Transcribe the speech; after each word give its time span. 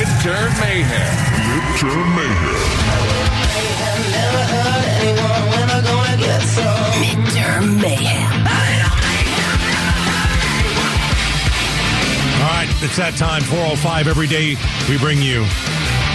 Midterm 0.00 0.60
Mayhem. 0.60 1.12
Midterm 1.44 2.16
Mayhem. 2.16 2.60
Midterm 7.02 7.82
Mayhem. 7.82 8.46
All 12.40 12.48
right, 12.48 12.68
it's 12.80 12.96
that 12.96 13.16
time. 13.18 13.42
405 13.42 14.08
every 14.08 14.26
day. 14.26 14.56
We 14.88 14.96
bring 14.96 15.20
you 15.20 15.42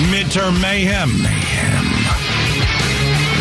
midterm 0.09 0.59
mayhem. 0.59 1.21
Mayhem. 1.21 1.85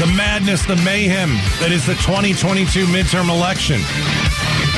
The 0.01 0.13
madness, 0.15 0.67
the 0.67 0.77
mayhem 0.85 1.31
that 1.61 1.73
is 1.73 1.87
the 1.87 1.95
2022 1.95 2.85
midterm 2.93 3.31
election. 3.31 3.81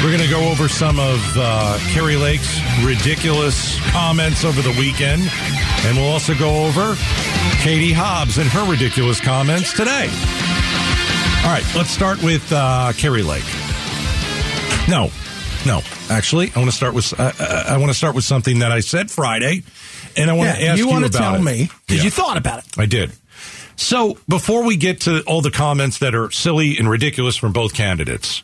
We're 0.03 0.13
going 0.17 0.23
to 0.23 0.31
go 0.31 0.49
over 0.51 0.69
some 0.69 0.99
of 1.01 1.19
uh, 1.37 1.79
Kari 1.93 2.17
Lake's 2.17 2.61
ridiculous 2.85 3.79
comments 3.91 4.45
over 4.45 4.61
the 4.63 4.71
weekend. 4.79 5.23
And 5.85 5.96
we'll 5.96 6.07
also 6.13 6.35
go 6.35 6.67
over 6.67 6.95
Katie 7.63 7.93
Hobbs 7.93 8.39
and 8.39 8.46
her 8.51 8.71
ridiculous 8.71 9.21
comments 9.21 9.73
today. 9.73 10.09
All 11.45 11.53
right, 11.53 11.64
let's 11.75 11.90
start 11.90 12.23
with 12.23 12.46
uh, 12.53 12.93
Kari 12.96 13.23
Lake. 13.23 13.45
No, 14.89 15.11
no. 15.64 15.81
Actually, 16.09 16.53
I 16.54 16.59
want 16.59 16.71
to 16.71 16.76
start 16.76 16.95
with 16.95 17.18
uh, 17.18 17.32
I 17.39 17.76
want 17.79 17.90
to 17.90 17.96
start 17.96 18.15
with 18.15 18.25
something 18.25 18.61
that 18.61 18.71
I 18.71 18.81
said 18.81 19.11
Friday, 19.11 19.65
and 20.17 20.31
I 20.31 20.35
want 20.35 20.54
to 20.57 20.63
ask 20.63 20.79
you 20.79 20.89
you, 20.90 21.01
to 21.01 21.09
tell 21.09 21.35
it. 21.35 21.43
me 21.43 21.68
because 21.87 21.99
Yeah. 21.99 22.04
you 22.04 22.11
thought 22.11 22.37
about 22.37 22.61
it. 22.61 22.65
I 22.79 22.87
did. 22.87 23.13
So 23.75 24.18
before 24.29 24.65
we 24.65 24.76
get 24.76 25.01
to 25.03 25.23
all 25.23 25.40
the 25.43 25.51
comments 25.51 25.99
that 25.99 26.15
are 26.15 26.31
silly 26.31 26.79
and 26.79 26.89
ridiculous 26.89 27.37
from 27.37 27.53
both 27.53 27.75
candidates, 27.75 28.43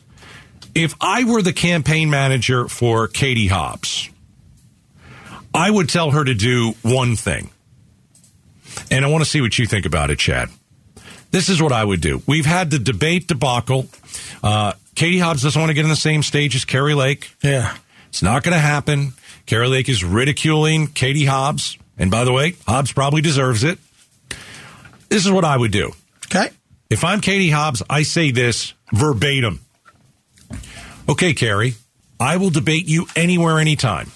if 0.75 0.95
I 0.99 1.23
were 1.23 1.41
the 1.41 1.53
campaign 1.53 2.09
manager 2.09 2.67
for 2.67 3.07
Katie 3.07 3.47
Hobbs, 3.47 4.09
I 5.53 5.69
would 5.69 5.89
tell 5.89 6.11
her 6.11 6.23
to 6.23 6.33
do 6.33 6.73
one 6.81 7.15
thing. 7.15 7.49
And 8.89 9.05
I 9.05 9.07
want 9.09 9.23
to 9.23 9.29
see 9.29 9.41
what 9.41 9.57
you 9.59 9.65
think 9.67 9.85
about 9.85 10.09
it, 10.09 10.19
Chad. 10.19 10.49
This 11.31 11.49
is 11.49 11.61
what 11.61 11.71
I 11.71 11.83
would 11.83 12.01
do. 12.01 12.21
We've 12.27 12.45
had 12.45 12.71
the 12.71 12.79
debate 12.79 13.27
debacle. 13.27 13.87
Uh, 14.43 14.73
Katie 14.95 15.19
Hobbs 15.19 15.41
doesn't 15.41 15.59
want 15.59 15.69
to 15.69 15.73
get 15.73 15.83
on 15.83 15.89
the 15.89 15.95
same 15.95 16.23
stage 16.23 16.55
as 16.55 16.65
Kari 16.65 16.93
Lake. 16.93 17.31
Yeah. 17.41 17.75
It's 18.09 18.21
not 18.21 18.43
going 18.43 18.53
to 18.53 18.59
happen. 18.59 19.13
Kari 19.45 19.67
Lake 19.67 19.89
is 19.89 20.03
ridiculing 20.03 20.87
Katie 20.87 21.25
Hobbs. 21.25 21.77
And 21.97 22.11
by 22.11 22.23
the 22.23 22.31
way, 22.31 22.55
Hobbs 22.67 22.91
probably 22.91 23.21
deserves 23.21 23.63
it. 23.63 23.79
This 25.09 25.25
is 25.25 25.31
what 25.31 25.45
I 25.45 25.57
would 25.57 25.71
do. 25.71 25.93
Okay. 26.25 26.49
If 26.89 27.03
I'm 27.03 27.21
Katie 27.21 27.49
Hobbs, 27.49 27.81
I 27.89 28.03
say 28.03 28.31
this 28.31 28.73
verbatim. 28.91 29.62
Okay, 31.07 31.33
Kari, 31.33 31.75
I 32.19 32.37
will 32.37 32.49
debate 32.49 32.87
you 32.87 33.07
anywhere, 33.15 33.59
anytime. 33.59 34.11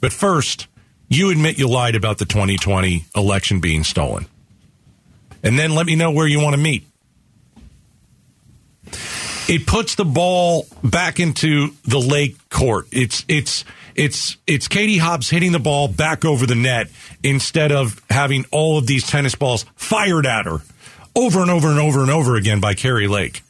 But 0.00 0.12
first, 0.12 0.66
you 1.08 1.30
admit 1.30 1.58
you 1.58 1.68
lied 1.68 1.94
about 1.94 2.18
the 2.18 2.24
2020 2.24 3.04
election 3.14 3.60
being 3.60 3.84
stolen. 3.84 4.26
And 5.42 5.58
then 5.58 5.74
let 5.74 5.86
me 5.86 5.96
know 5.96 6.10
where 6.10 6.26
you 6.26 6.40
want 6.40 6.54
to 6.54 6.60
meet. 6.60 6.84
It 9.48 9.66
puts 9.66 9.94
the 9.94 10.04
ball 10.04 10.66
back 10.84 11.18
into 11.18 11.70
the 11.84 11.98
lake 11.98 12.36
court. 12.50 12.86
It's 12.92 13.24
it's 13.26 13.64
it's 13.96 14.36
it's 14.46 14.68
Katie 14.68 14.98
Hobbs 14.98 15.28
hitting 15.28 15.52
the 15.52 15.58
ball 15.58 15.88
back 15.88 16.24
over 16.24 16.46
the 16.46 16.54
net 16.54 16.88
instead 17.24 17.72
of 17.72 18.00
having 18.10 18.44
all 18.52 18.78
of 18.78 18.86
these 18.86 19.06
tennis 19.06 19.34
balls 19.34 19.64
fired 19.74 20.26
at 20.26 20.46
her 20.46 20.58
over 21.16 21.40
and 21.40 21.50
over 21.50 21.68
and 21.68 21.80
over 21.80 22.00
and 22.00 22.10
over 22.10 22.36
again 22.36 22.60
by 22.60 22.74
Kari 22.74 23.08
Lake. 23.08 23.42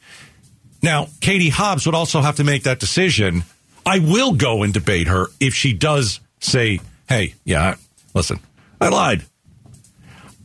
Now, 0.81 1.07
Katie 1.19 1.49
Hobbs 1.49 1.85
would 1.85 1.95
also 1.95 2.21
have 2.21 2.37
to 2.37 2.43
make 2.43 2.63
that 2.63 2.79
decision. 2.79 3.43
I 3.85 3.99
will 3.99 4.33
go 4.33 4.63
and 4.63 4.73
debate 4.73 5.07
her 5.07 5.27
if 5.39 5.53
she 5.53 5.73
does 5.73 6.19
say, 6.39 6.79
hey, 7.07 7.35
yeah, 7.43 7.75
listen, 8.13 8.39
I 8.79 8.89
lied. 8.89 9.23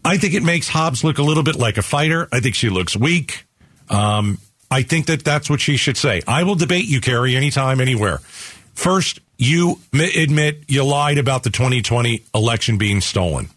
I 0.05 0.19
think 0.19 0.34
it 0.34 0.43
makes 0.43 0.69
Hobbs 0.69 1.03
look 1.03 1.19
a 1.19 1.23
little 1.23 1.43
bit 1.43 1.56
like 1.56 1.78
a 1.78 1.83
fighter. 1.83 2.28
I 2.31 2.41
think 2.41 2.55
she 2.55 2.69
looks 2.69 2.97
weak. 2.97 3.45
Um, 3.89 4.38
I 4.71 4.83
think 4.83 5.06
that 5.06 5.25
that's 5.25 5.50
what 5.50 5.61
she 5.61 5.77
should 5.77 5.97
say. 5.97 6.22
I 6.28 6.44
will 6.44 6.55
debate 6.55 6.87
you, 6.87 7.00
Kari, 7.00 7.34
anytime, 7.34 7.81
anywhere. 7.81 8.19
First, 8.75 9.21
you 9.38 9.81
admit 9.93 10.65
you 10.69 10.84
lied 10.84 11.19
about 11.19 11.43
the 11.43 11.50
2020 11.50 12.22
election 12.34 12.78
being 12.78 13.00
stolen. 13.00 13.49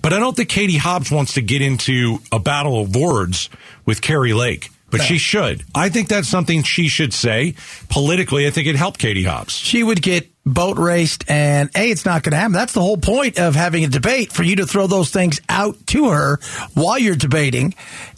But 0.00 0.12
I 0.12 0.18
don't 0.18 0.36
think 0.36 0.48
Katie 0.48 0.76
Hobbs 0.76 1.10
wants 1.10 1.34
to 1.34 1.42
get 1.42 1.62
into 1.62 2.18
a 2.30 2.38
battle 2.38 2.80
of 2.80 2.94
words 2.94 3.48
with 3.86 4.02
Kari 4.02 4.32
Lake. 4.32 4.68
But 4.92 5.02
she 5.02 5.18
should. 5.18 5.64
I 5.74 5.88
think 5.88 6.08
that's 6.08 6.28
something 6.28 6.62
she 6.62 6.86
should 6.88 7.12
say. 7.12 7.54
Politically, 7.88 8.46
I 8.46 8.50
think 8.50 8.68
it 8.68 8.76
helped 8.76 9.00
Katie 9.00 9.24
Hobbs. 9.24 9.54
She 9.54 9.82
would 9.82 10.00
get 10.02 10.28
boat 10.44 10.76
raced, 10.76 11.24
and 11.30 11.70
A, 11.74 11.90
it's 11.90 12.04
not 12.04 12.22
going 12.22 12.32
to 12.32 12.36
happen. 12.36 12.52
That's 12.52 12.72
the 12.74 12.80
whole 12.82 12.96
point 12.98 13.38
of 13.38 13.54
having 13.54 13.84
a 13.84 13.88
debate 13.88 14.32
for 14.32 14.42
you 14.42 14.56
to 14.56 14.66
throw 14.66 14.86
those 14.86 15.10
things 15.10 15.40
out 15.48 15.76
to 15.88 16.10
her 16.10 16.38
while 16.74 16.98
you're 16.98 17.16
debating. 17.16 17.74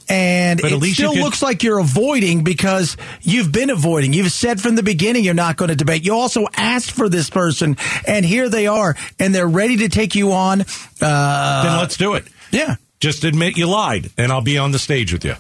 And 0.09 0.61
But 0.61 0.73
it 0.73 0.83
still 0.95 1.13
could- 1.13 1.23
looks 1.23 1.41
like 1.43 1.63
you're 1.63 1.79
avoiding 1.79 2.45
because 2.45 2.97
you've 3.23 3.53
been 3.53 3.71
avoiding. 3.71 4.13
You've 4.13 4.33
said 4.33 4.61
from 4.61 4.75
the 4.75 4.83
beginning 4.83 5.25
you're 5.25 5.33
not 5.33 5.57
going 5.57 5.71
to 5.71 5.77
debate. 5.77 6.05
You 6.05 6.15
also 6.15 6.47
asked 6.57 6.91
for 6.93 7.09
this 7.09 7.31
person, 7.31 7.77
and 8.07 8.25
here 8.25 8.49
they 8.51 8.67
are, 8.67 8.97
and 9.19 9.35
they're 9.35 9.47
ready 9.49 9.79
to 9.79 9.89
take 9.89 10.15
you 10.15 10.33
on. 10.33 10.63
Uh, 11.01 11.63
then 11.63 11.77
let's 11.79 11.97
do 11.97 12.15
it. 12.15 12.25
yeah. 12.51 12.77
Just 13.01 13.25
admit 13.25 13.57
you 13.59 13.67
lied, 13.67 14.11
and 14.17 14.33
I'll 14.33 14.41
be 14.41 14.57
on 14.59 14.73
the 14.73 14.79
stage 14.79 15.13
with 15.13 15.25
you. 15.27 15.35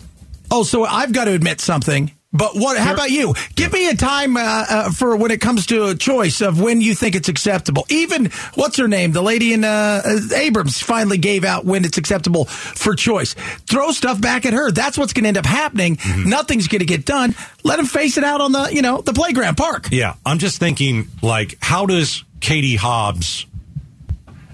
Oh, 0.57 0.63
so 0.63 0.85
I've 0.85 1.13
got 1.13 1.25
to 1.25 1.33
admit 1.33 1.61
something. 1.61 2.13
But 2.33 2.55
what? 2.55 2.79
How 2.79 2.95
about 2.95 3.11
you? 3.11 3.35
Give 3.57 3.73
me 3.73 3.89
a 3.89 3.97
time 3.97 4.37
uh, 4.37 4.41
uh, 4.41 4.91
for 4.93 5.17
when 5.17 5.33
it 5.33 5.41
comes 5.41 5.67
to 5.67 5.87
a 5.89 5.97
choice 5.97 6.41
of 6.43 6.61
when 6.61 6.81
you 6.81 6.95
think 6.95 7.17
it's 7.17 7.29
acceptable. 7.29 7.85
Even 7.89 8.27
what's 8.55 8.77
her 8.77 8.87
name? 8.87 9.11
The 9.11 9.21
lady 9.21 9.53
in 9.53 9.65
uh, 9.65 10.03
Abrams 10.33 10.81
finally 10.81 11.19
gave 11.19 11.43
out 11.43 11.65
when 11.65 11.85
it's 11.85 11.99
acceptable 11.99 12.45
for 12.45 12.95
choice. 12.95 13.35
Throw 13.69 13.91
stuff 13.91 14.21
back 14.21 14.47
at 14.47 14.53
her. 14.53 14.71
That's 14.71 14.97
what's 14.97 15.13
going 15.13 15.25
to 15.25 15.29
end 15.29 15.39
up 15.39 15.47
happening. 15.47 15.97
Mm-hmm. 15.97 16.31
Nothing's 16.31 16.69
going 16.69 16.81
to 16.81 16.87
get 16.87 17.05
done. 17.05 17.35
Let 17.65 17.81
him 17.81 17.87
face 17.87 18.17
it 18.17 18.23
out 18.23 18.41
on 18.41 18.53
the 18.53 18.69
you 18.73 18.83
know 18.83 19.01
the 19.01 19.13
playground 19.13 19.57
park. 19.57 19.89
Yeah, 19.91 20.15
I'm 20.25 20.39
just 20.39 20.61
thinking, 20.61 21.09
like, 21.21 21.59
how 21.61 21.87
does 21.87 22.23
Katie 22.39 22.77
Hobbs 22.77 23.45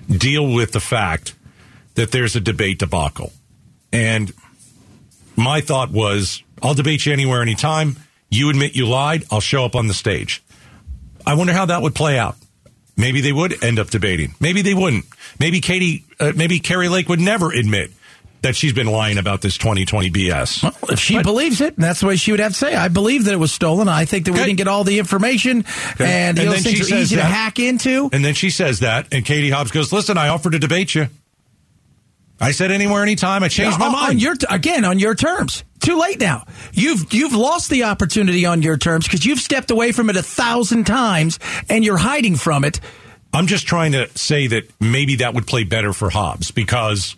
deal 0.08 0.50
with 0.50 0.72
the 0.72 0.80
fact 0.80 1.34
that 1.96 2.10
there's 2.10 2.36
a 2.36 2.40
debate 2.40 2.78
debacle? 2.78 3.34
And 3.92 4.32
my 5.42 5.60
thought 5.60 5.90
was, 5.90 6.42
I'll 6.62 6.74
debate 6.74 7.06
you 7.06 7.12
anywhere, 7.12 7.42
anytime. 7.42 7.96
You 8.30 8.50
admit 8.50 8.76
you 8.76 8.86
lied, 8.86 9.24
I'll 9.30 9.40
show 9.40 9.64
up 9.64 9.74
on 9.74 9.86
the 9.88 9.94
stage. 9.94 10.42
I 11.26 11.34
wonder 11.34 11.52
how 11.52 11.66
that 11.66 11.82
would 11.82 11.94
play 11.94 12.18
out. 12.18 12.36
Maybe 12.96 13.20
they 13.20 13.32
would 13.32 13.62
end 13.64 13.78
up 13.78 13.90
debating. 13.90 14.34
Maybe 14.40 14.62
they 14.62 14.74
wouldn't. 14.74 15.06
Maybe 15.38 15.60
Katie, 15.60 16.04
uh, 16.18 16.32
maybe 16.36 16.60
Kari 16.60 16.88
Lake 16.88 17.08
would 17.08 17.20
never 17.20 17.50
admit 17.50 17.90
that 18.42 18.56
she's 18.56 18.72
been 18.72 18.86
lying 18.86 19.18
about 19.18 19.42
this 19.42 19.58
2020 19.58 20.10
BS. 20.10 20.62
Well, 20.62 20.72
if 20.90 20.98
she 20.98 21.14
But- 21.16 21.24
believes 21.24 21.60
it, 21.60 21.76
that's 21.76 22.00
the 22.00 22.06
way 22.06 22.16
she 22.16 22.30
would 22.30 22.40
have 22.40 22.52
to 22.52 22.58
say. 22.58 22.74
I 22.74 22.88
believe 22.88 23.24
that 23.24 23.34
it 23.34 23.38
was 23.38 23.52
stolen. 23.52 23.88
I 23.88 24.04
think 24.06 24.24
that 24.26 24.32
we 24.32 24.38
didn't 24.38 24.56
get 24.56 24.68
all 24.68 24.84
the 24.84 24.98
information, 24.98 25.64
and, 25.98 26.38
And 26.38 26.48
those 26.48 26.62
things 26.62 26.90
are 26.90 26.94
easy 26.94 27.16
to 27.16 27.24
hack 27.24 27.58
into. 27.58 28.08
And 28.12 28.24
then 28.24 28.34
she 28.34 28.48
says 28.50 28.80
that, 28.80 29.06
and 29.12 29.24
Katie 29.24 29.50
Hobbs 29.50 29.70
goes, 29.70 29.92
"Listen, 29.92 30.16
I 30.16 30.28
offered 30.28 30.52
to 30.52 30.58
debate 30.58 30.94
you. 30.94 31.08
I 32.40 32.52
said 32.52 32.70
anywhere, 32.70 33.02
anytime. 33.02 33.42
I 33.42 33.48
changed 33.48 33.78
my 33.78 33.86
on, 33.86 33.92
mind. 33.92 34.10
on 34.10 34.18
your 34.18 34.34
again 34.48 34.84
on 34.84 34.98
your 34.98 35.14
terms. 35.14 35.62
Too 35.80 35.98
late 35.98 36.20
now. 36.20 36.46
You've 36.72 37.12
you've 37.12 37.34
lost 37.34 37.70
the 37.70 37.84
opportunity 37.84 38.46
on 38.46 38.62
your 38.62 38.78
terms 38.78 39.06
because 39.06 39.26
you've 39.26 39.40
stepped 39.40 39.70
away 39.70 39.92
from 39.92 40.08
it 40.10 40.16
a 40.16 40.22
thousand 40.22 40.86
times 40.86 41.38
and 41.68 41.84
you're 41.84 41.98
hiding 41.98 42.36
from 42.36 42.64
it. 42.64 42.80
I'm 43.32 43.46
just 43.46 43.66
trying 43.66 43.92
to 43.92 44.08
say 44.18 44.48
that 44.48 44.64
maybe 44.80 45.16
that 45.16 45.34
would 45.34 45.46
play 45.46 45.64
better 45.64 45.92
for 45.92 46.10
Hobbs 46.10 46.50
because 46.50 47.14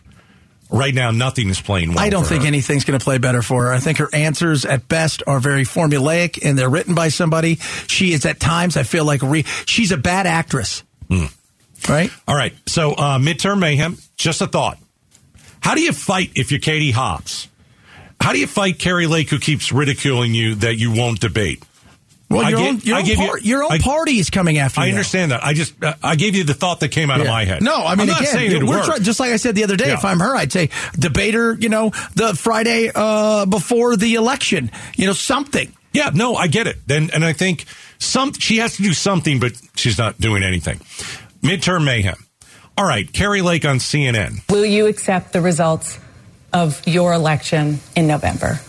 right 0.71 0.95
now 0.95 1.11
nothing 1.11 1.49
is 1.49 1.61
playing 1.61 1.91
well. 1.91 2.01
I 2.01 2.11
don't 2.11 2.27
think 2.27 2.43
her. 2.43 2.49
anything's 2.49 2.85
going 2.85 2.99
to 2.99 3.03
play 3.03 3.19
better 3.19 3.43
for 3.43 3.65
her. 3.67 3.73
I 3.73 3.79
think 3.79 3.99
her 3.99 4.09
answers 4.13 4.65
at 4.65 4.89
best 4.89 5.23
are 5.27 5.41
very 5.41 5.65
formulaic 5.65 6.45
and 6.45 6.59
they're 6.59 6.69
written 6.69 6.95
by 6.95 7.09
somebody. 7.09 7.57
She 7.87 8.13
is 8.13 8.27
at 8.27 8.41
times 8.41 8.77
I 8.77 8.83
feel 8.83 9.05
like 9.05 9.23
re- 9.23 9.45
she's 9.67 9.93
a 9.93 9.97
bad 9.97 10.27
actress. 10.27 10.83
Hmm. 11.09 11.27
Right? 11.89 12.11
All 12.29 12.37
right. 12.37 12.55
So 12.67 12.93
uh, 12.93 13.19
midterm 13.19 13.59
mayhem. 13.59 13.99
Just 14.17 14.41
a 14.41 14.47
thought. 14.47 14.79
How 15.63 15.75
do 15.75 15.81
you 15.81 15.93
fight 15.93 16.33
if 16.35 16.51
you're 16.51 16.61
Katie 16.61 16.91
Hobbs? 16.91 17.49
How 18.21 18.33
do 18.33 18.39
you 18.39 18.47
fight 18.47 18.79
Carrie 18.79 19.07
Lake, 19.07 19.31
who 19.31 19.39
keeps 19.39 19.73
ridiculing 19.73 20.35
you 20.35 20.57
that 20.57 20.77
you 20.77 20.93
won't 20.93 21.21
debate? 21.21 21.63
Well, 22.31 22.47
I 22.47 22.49
your 22.51 22.59
get- 22.61 22.69
own, 22.69 22.81
your 22.83 22.97
I 22.97 22.99
own, 23.01 23.05
give 23.07 23.19
you- 23.19 23.27
par- 23.27 23.39
your 23.41 23.63
own 23.65 23.73
I- 23.73 23.79
party 23.79 24.19
is 24.19 24.31
coming 24.31 24.57
after 24.59 24.81
you. 24.81 24.87
I 24.87 24.91
understand 24.91 25.33
that. 25.33 25.45
I 25.45 25.53
just 25.53 25.75
uh, 25.83 25.95
I 26.03 26.17
gave 26.17 26.35
you 26.35 26.45
the 26.45 26.55
thought 26.55 26.81
that 26.81 26.89
came 26.89 27.11
out 27.11 27.21
of 27.21 27.27
my 27.27 27.45
head. 27.45 27.63
No, 27.63 27.75
I 27.85 27.91
mean, 27.95 28.01
I'm 28.03 28.07
not 28.07 28.21
again, 28.21 28.33
saying 28.33 28.53
it 28.53 28.63
we're 28.63 28.83
try- 28.85 28.99
just 29.01 29.21
like 29.21 29.33
I 29.33 29.37
said 29.37 29.55
the 29.55 29.65
other 29.65 29.77
day. 29.77 29.89
Yeah. 29.89 29.95
If 29.95 30.05
I'm 30.05 30.19
her, 30.21 30.35
I'd 30.35 30.51
say 30.53 30.71
debater. 30.99 31.53
You 31.55 31.69
know, 31.69 31.91
the 32.15 32.35
Friday 32.35 32.91
uh, 32.95 33.45
before 33.47 33.97
the 33.97 34.15
election. 34.15 34.71
You 34.97 35.07
know, 35.07 35.13
something. 35.13 35.73
Yeah, 35.93 36.11
no, 36.15 36.35
I 36.37 36.47
get 36.47 36.67
it. 36.67 36.79
Then, 36.87 37.11
and 37.13 37.23
I 37.23 37.35
think 37.35 37.67
some 37.99 38.33
she 38.33 38.57
has 38.59 38.77
to 38.77 38.83
do 38.83 38.95
something, 38.95 39.39
but 39.39 39.53
she's 39.77 39.99
not 39.99 40.19
doing 40.19 40.43
anything. 40.43 40.79
Midterm 41.43 41.85
mayhem. 41.85 42.17
All 42.77 42.87
right, 42.87 43.11
Kari 43.11 43.43
Lake 43.43 43.65
on 43.65 43.77
CNN. 43.77 44.51
Will 44.51 44.65
you 44.65 44.87
accept 44.87 45.33
the 45.33 45.43
results 45.43 45.99
of 46.53 46.87
your 46.87 47.13
election 47.13 47.81
in 47.95 48.07
November? 48.07 48.61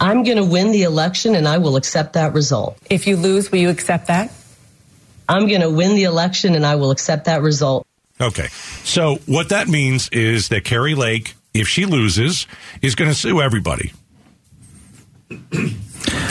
I'm 0.00 0.22
going 0.22 0.38
to 0.38 0.44
win 0.44 0.72
the 0.72 0.84
election 0.84 1.34
and 1.34 1.46
I 1.46 1.58
will 1.58 1.76
accept 1.76 2.14
that 2.14 2.32
result. 2.32 2.78
If 2.88 3.06
you 3.06 3.16
lose, 3.16 3.50
will 3.50 3.58
you 3.58 3.68
accept 3.68 4.06
that? 4.06 4.32
I'm 5.28 5.46
going 5.46 5.60
to 5.60 5.70
win 5.70 5.94
the 5.94 6.04
election 6.04 6.54
and 6.54 6.64
I 6.64 6.76
will 6.76 6.90
accept 6.90 7.26
that 7.26 7.42
result. 7.42 7.86
Okay. 8.20 8.48
So 8.84 9.16
what 9.26 9.50
that 9.50 9.68
means 9.68 10.08
is 10.08 10.48
that 10.48 10.64
Kari 10.64 10.94
Lake, 10.94 11.34
if 11.52 11.68
she 11.68 11.84
loses, 11.84 12.46
is 12.80 12.94
going 12.94 13.10
to 13.10 13.14
sue 13.14 13.42
everybody. 13.42 13.92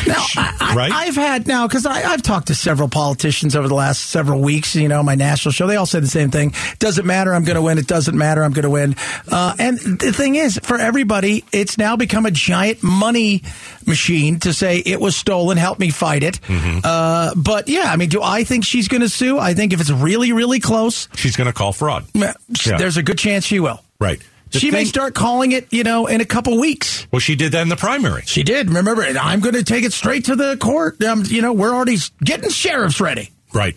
Now, 0.08 0.26
I, 0.36 0.58
I, 0.60 0.76
Right? 0.76 0.92
I've 0.92 1.16
had 1.16 1.48
now 1.48 1.68
because 1.68 1.86
I've 1.86 2.22
talked 2.22 2.48
to 2.48 2.56
several 2.56 2.88
politicians 2.90 3.56
over 3.56 3.68
the 3.68 3.76
last 3.76 4.10
several 4.10 4.42
weeks. 4.42 4.76
You 4.76 4.88
know, 4.88 5.02
my 5.04 5.16
national 5.16 5.52
show, 5.54 5.68
they 5.68 5.76
all 5.76 5.86
say 5.86 6.00
the 6.00 6.08
same 6.08 6.32
thing: 6.32 6.54
doesn't 6.80 7.06
matter, 7.06 7.34
I'm 7.34 7.44
going 7.44 7.56
to 7.56 7.62
win. 7.62 7.78
It 7.78 7.88
doesn't 7.88 8.18
matter, 8.18 8.44
I'm 8.44 8.52
going 8.54 8.64
to 8.64 8.70
win. 8.70 8.96
Uh, 9.32 9.56
and 9.60 9.78
the 9.80 10.12
thing 10.14 10.36
is, 10.36 10.60
for 10.64 10.78
everybody, 10.78 11.44
it's 11.52 11.78
now 11.78 11.96
become 11.96 12.26
a 12.26 12.32
giant 12.32 12.84
money 12.84 13.44
machine 13.86 14.40
to 14.42 14.54
say 14.54 14.78
it 14.80 15.00
was 15.00 15.16
stolen. 15.16 15.58
Help 15.58 15.80
me 15.80 15.90
fight 15.90 16.24
it. 16.24 16.40
Mm-hmm. 16.42 16.80
Uh, 16.84 17.34
but 17.36 17.68
yeah, 17.68 17.92
I 17.92 17.96
mean, 17.96 18.10
do 18.10 18.22
I 18.22 18.44
think 18.44 18.66
she's 18.66 18.88
going 18.88 19.02
to 19.02 19.10
sue? 19.10 19.38
I 19.40 19.54
think 19.54 19.74
if 19.74 19.82
it's 19.82 19.92
really, 19.92 20.32
really 20.32 20.60
close, 20.60 21.08
She's 21.16 21.36
going 21.36 21.48
to 21.48 21.54
call 21.54 21.74
fraud. 21.74 22.06
Yeah. 22.14 22.34
there's 22.66 22.98
a 22.98 23.04
good 23.04 23.18
chance 23.18 23.46
she 23.46 23.60
will. 23.60 23.82
Right. 24.00 24.22
She 24.52 24.72
may 24.72 24.86
start 24.86 25.14
calling 25.14 25.52
it, 25.52 25.72
you 25.72 25.84
know, 25.84 26.08
in 26.08 26.22
a 26.22 26.26
couple 26.26 26.60
weeks. 26.60 27.08
Well, 27.12 27.20
she 27.20 27.36
did 27.36 27.52
that 27.52 27.62
in 27.62 27.70
the 27.70 27.76
primary. 27.76 28.24
She 28.26 28.44
did. 28.44 28.70
Remember, 28.70 29.04
I'm 29.04 29.40
going 29.40 29.56
to 29.56 29.64
take 29.64 29.84
it 29.84 29.94
straight 29.94 30.26
to 30.26 30.36
the 30.36 30.58
court. 30.58 31.04
Um, 31.04 31.24
you 31.26 31.42
know, 31.42 31.54
we're 31.54 31.74
already 31.74 31.98
getting 32.24 32.50
sheriffs 32.50 33.02
ready. 33.02 33.32
Right. 33.54 33.76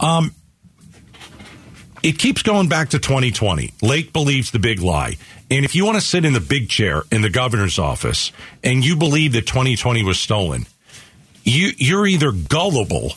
Um, 0.00 0.34
it 2.02 2.18
keeps 2.18 2.42
going 2.42 2.68
back 2.68 2.90
to 2.90 2.98
2020. 2.98 3.72
Lake 3.82 4.12
believes 4.12 4.50
the 4.50 4.58
big 4.58 4.80
lie. 4.80 5.16
And 5.50 5.64
if 5.64 5.74
you 5.74 5.84
want 5.84 5.96
to 5.96 6.00
sit 6.00 6.24
in 6.24 6.32
the 6.32 6.40
big 6.40 6.68
chair 6.68 7.02
in 7.12 7.22
the 7.22 7.30
governor's 7.30 7.78
office 7.78 8.32
and 8.64 8.84
you 8.84 8.96
believe 8.96 9.32
that 9.32 9.46
2020 9.46 10.02
was 10.04 10.18
stolen, 10.18 10.66
you, 11.44 11.70
you're 11.76 12.06
either 12.06 12.32
gullible, 12.32 13.12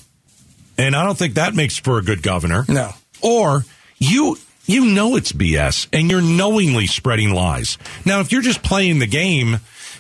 and 0.78 0.96
I 0.96 1.04
don't 1.04 1.18
think 1.18 1.36
that 1.36 1.56
makes 1.56 1.78
for 1.78 1.98
a 1.98 2.04
good 2.04 2.22
governor. 2.22 2.66
No. 2.68 2.92
Or 3.22 3.66
you 3.98 4.38
you 4.70 4.86
know 4.86 5.16
it's 5.16 5.32
BS 5.32 5.88
and 5.92 6.10
you're 6.12 6.22
knowingly 6.22 6.88
spreading 6.88 7.32
lies. 7.32 7.78
Now, 8.06 8.20
if 8.20 8.32
you're 8.32 8.42
just 8.42 8.64
playing 8.64 9.00
the 9.00 9.08
game 9.08 9.60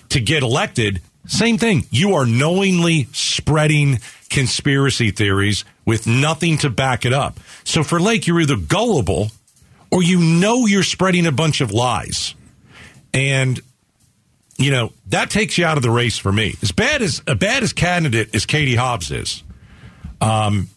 to 0.09 0.19
get 0.19 0.43
elected, 0.43 1.01
same 1.25 1.57
thing. 1.57 1.85
You 1.91 2.15
are 2.15 2.25
knowingly 2.25 3.07
spreading 3.11 3.99
conspiracy 4.29 5.11
theories 5.11 5.65
with 5.85 6.07
nothing 6.07 6.57
to 6.59 6.69
back 6.69 7.05
it 7.05 7.13
up. 7.13 7.39
So 7.63 7.83
for 7.83 7.99
Lake, 7.99 8.27
you're 8.27 8.41
either 8.41 8.57
gullible 8.57 9.31
or 9.91 10.03
you 10.03 10.19
know 10.19 10.65
you're 10.65 10.83
spreading 10.83 11.25
a 11.25 11.31
bunch 11.31 11.61
of 11.61 11.71
lies. 11.71 12.35
And 13.13 13.59
you 14.57 14.71
know, 14.71 14.91
that 15.07 15.29
takes 15.29 15.57
you 15.57 15.65
out 15.65 15.77
of 15.77 15.83
the 15.83 15.89
race 15.89 16.17
for 16.17 16.31
me. 16.31 16.55
As 16.61 16.73
bad 16.73 17.01
as 17.01 17.23
a 17.25 17.33
bad 17.33 17.63
as 17.63 17.71
candidate 17.71 18.35
as 18.35 18.45
Katie 18.45 18.75
Hobbs 18.75 19.09
is, 19.09 19.41
um, 20.19 20.67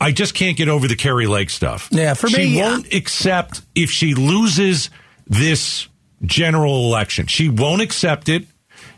I 0.00 0.12
just 0.12 0.34
can't 0.34 0.56
get 0.56 0.68
over 0.68 0.86
the 0.86 0.96
Kari 0.96 1.26
Lake 1.26 1.50
stuff. 1.50 1.88
Yeah, 1.90 2.14
for 2.14 2.28
she 2.28 2.36
me, 2.36 2.44
yeah. 2.58 2.70
won't 2.70 2.92
accept 2.94 3.62
if 3.74 3.90
she 3.90 4.14
loses 4.14 4.90
this 5.26 5.88
general 6.22 6.86
election. 6.86 7.26
She 7.26 7.48
won't 7.48 7.82
accept 7.82 8.28
it. 8.28 8.46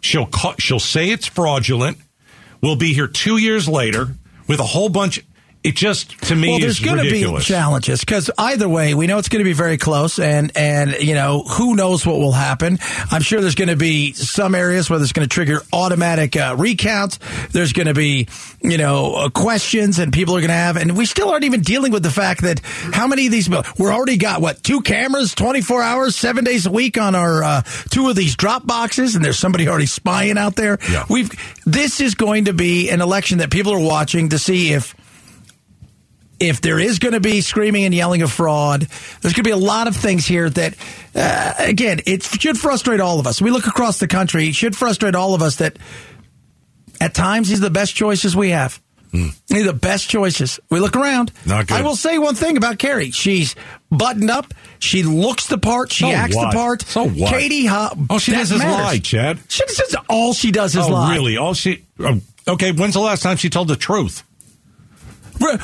She'll 0.01 0.27
ca- 0.27 0.57
she'll 0.59 0.79
say 0.81 1.11
it's 1.11 1.27
fraudulent. 1.27 1.99
We'll 2.63 2.77
be 2.77 2.93
here 2.93 3.07
two 3.07 3.39
years 3.39 3.69
later 3.69 4.15
with 4.47 4.61
a 4.61 4.65
whole 4.65 4.89
bunch. 4.89 5.25
It 5.63 5.77
just 5.77 6.19
to 6.23 6.35
me 6.35 6.53
well, 6.53 6.61
there's 6.61 6.81
going 6.81 7.05
to 7.05 7.11
be 7.11 7.39
challenges 7.41 8.01
because 8.01 8.31
either 8.39 8.67
way, 8.67 8.95
we 8.95 9.07
know 9.07 9.19
it's 9.19 9.29
going 9.29 9.41
to 9.41 9.49
be 9.49 9.53
very 9.53 9.77
close, 9.77 10.19
and 10.19 10.51
and 10.57 10.93
you 11.01 11.13
know 11.13 11.43
who 11.43 11.77
knows 11.77 12.07
what 12.07 12.19
will 12.19 12.33
happen. 12.33 12.79
I'm 13.11 13.21
sure 13.21 13.43
there's 13.43 13.55
going 13.55 13.69
to 13.69 13.77
be 13.77 14.15
some 14.15 14.55
areas 14.55 14.89
where 14.89 14.99
there's 14.99 15.13
going 15.13 15.29
to 15.29 15.33
trigger 15.33 15.61
automatic 15.71 16.35
uh, 16.35 16.57
recounts. 16.59 17.19
There's 17.53 17.75
going 17.75 17.89
to 17.89 17.95
be 17.95 18.27
you 18.63 18.79
know 18.79 19.15
uh, 19.17 19.29
questions, 19.29 19.99
and 19.99 20.15
people 20.15 20.35
are 20.35 20.41
going 20.41 20.49
to 20.49 20.55
have, 20.55 20.79
and 20.79 20.97
we 20.97 21.05
still 21.05 21.29
aren't 21.29 21.45
even 21.45 21.61
dealing 21.61 21.93
with 21.93 22.05
the 22.05 22.11
fact 22.11 22.41
that 22.41 22.61
how 22.65 23.07
many 23.07 23.27
of 23.27 23.33
these 23.33 23.51
we're 23.51 23.93
already 23.93 24.17
got 24.17 24.41
what 24.41 24.63
two 24.63 24.81
cameras, 24.81 25.35
24 25.35 25.83
hours, 25.83 26.17
seven 26.17 26.43
days 26.43 26.65
a 26.65 26.71
week 26.71 26.97
on 26.97 27.15
our 27.15 27.45
uh, 27.45 27.63
two 27.91 28.09
of 28.09 28.17
these 28.17 28.35
drop 28.35 28.67
boxes, 28.67 29.15
and 29.15 29.23
there's 29.23 29.39
somebody 29.39 29.69
already 29.69 29.85
spying 29.85 30.39
out 30.39 30.57
there. 30.57 30.79
Yeah. 30.91 31.05
We've 31.11 31.31
this 31.67 32.01
is 32.01 32.15
going 32.15 32.47
to 32.47 32.55
be 32.55 32.89
an 32.89 33.03
election 33.03 33.39
that 33.39 33.51
people 33.51 33.75
are 33.75 33.79
watching 33.79 34.31
to 34.31 34.39
see 34.39 34.73
if 34.73 34.95
if 36.41 36.61
there 36.63 36.81
is 36.81 36.99
going 36.99 37.13
to 37.13 37.21
be 37.21 37.43
screaming 37.43 37.85
and 37.85 37.95
yelling 37.95 38.23
of 38.23 38.33
fraud, 38.33 38.83
there's 39.21 39.35
going 39.35 39.45
to 39.45 39.49
be 39.49 39.51
a 39.51 39.57
lot 39.57 39.87
of 39.87 39.95
things 39.95 40.27
here 40.27 40.49
that, 40.51 40.75
uh, 41.15 41.55
again, 41.59 42.01
it 42.07 42.23
should 42.25 42.59
frustrate 42.59 43.01
all 43.01 43.21
of 43.21 43.27
us. 43.27 43.41
We 43.43 43.51
look 43.51 43.67
across 43.67 43.99
the 44.01 44.09
country, 44.09 44.49
it 44.49 44.55
should 44.55 44.75
frustrate 44.75 45.15
all 45.15 45.35
of 45.35 45.43
us 45.43 45.57
that 45.57 45.79
at 47.01 47.15
times 47.15 47.49
these 47.49 47.59
are 47.59 47.65
the 47.65 47.71
best 47.71 47.95
choices 47.95 48.35
we 48.35 48.51
have. 48.51 48.81
These 49.13 49.63
are 49.63 49.65
the 49.65 49.73
best 49.73 50.09
choices. 50.09 50.61
We 50.71 50.79
look 50.79 50.95
around. 50.95 51.33
Not 51.45 51.67
good. 51.67 51.77
I 51.77 51.83
will 51.83 51.97
say 51.97 52.17
one 52.19 52.37
thing 52.37 52.57
about 52.57 52.79
Kari. 52.79 53.11
She's 53.11 53.57
buttoned 53.91 54.31
up. 54.31 54.55
She 54.79 55.03
looks 55.03 55.49
the 55.49 55.59
part. 55.59 55.91
She 55.91 56.05
So 56.05 56.13
acts 56.13 56.37
what? 56.37 56.53
the 56.53 56.57
part. 56.57 56.83
So 56.83 57.09
what? 57.09 57.29
Katie 57.29 57.65
Hobb. 57.65 58.07
All 58.09 58.21
she 58.21 58.31
does 58.31 58.53
is 58.53 58.61
matters. 58.61 58.77
lie, 58.77 58.99
Chad. 58.99 59.41
She 59.49 59.67
says 59.67 59.97
all 60.09 60.33
she 60.33 60.53
does 60.53 60.77
is 60.77 60.87
oh, 60.87 60.93
lie. 60.93 61.13
really? 61.13 61.37
All 61.37 61.55
she. 61.55 61.85
oh, 61.99 62.21
okay, 62.47 62.71
when's 62.71 62.95
the 62.95 63.01
last 63.01 63.23
time 63.25 63.37
she 63.37 63.51
told 63.51 63.67
the 63.67 63.75
truth? 63.75 64.23
What? 65.41 65.61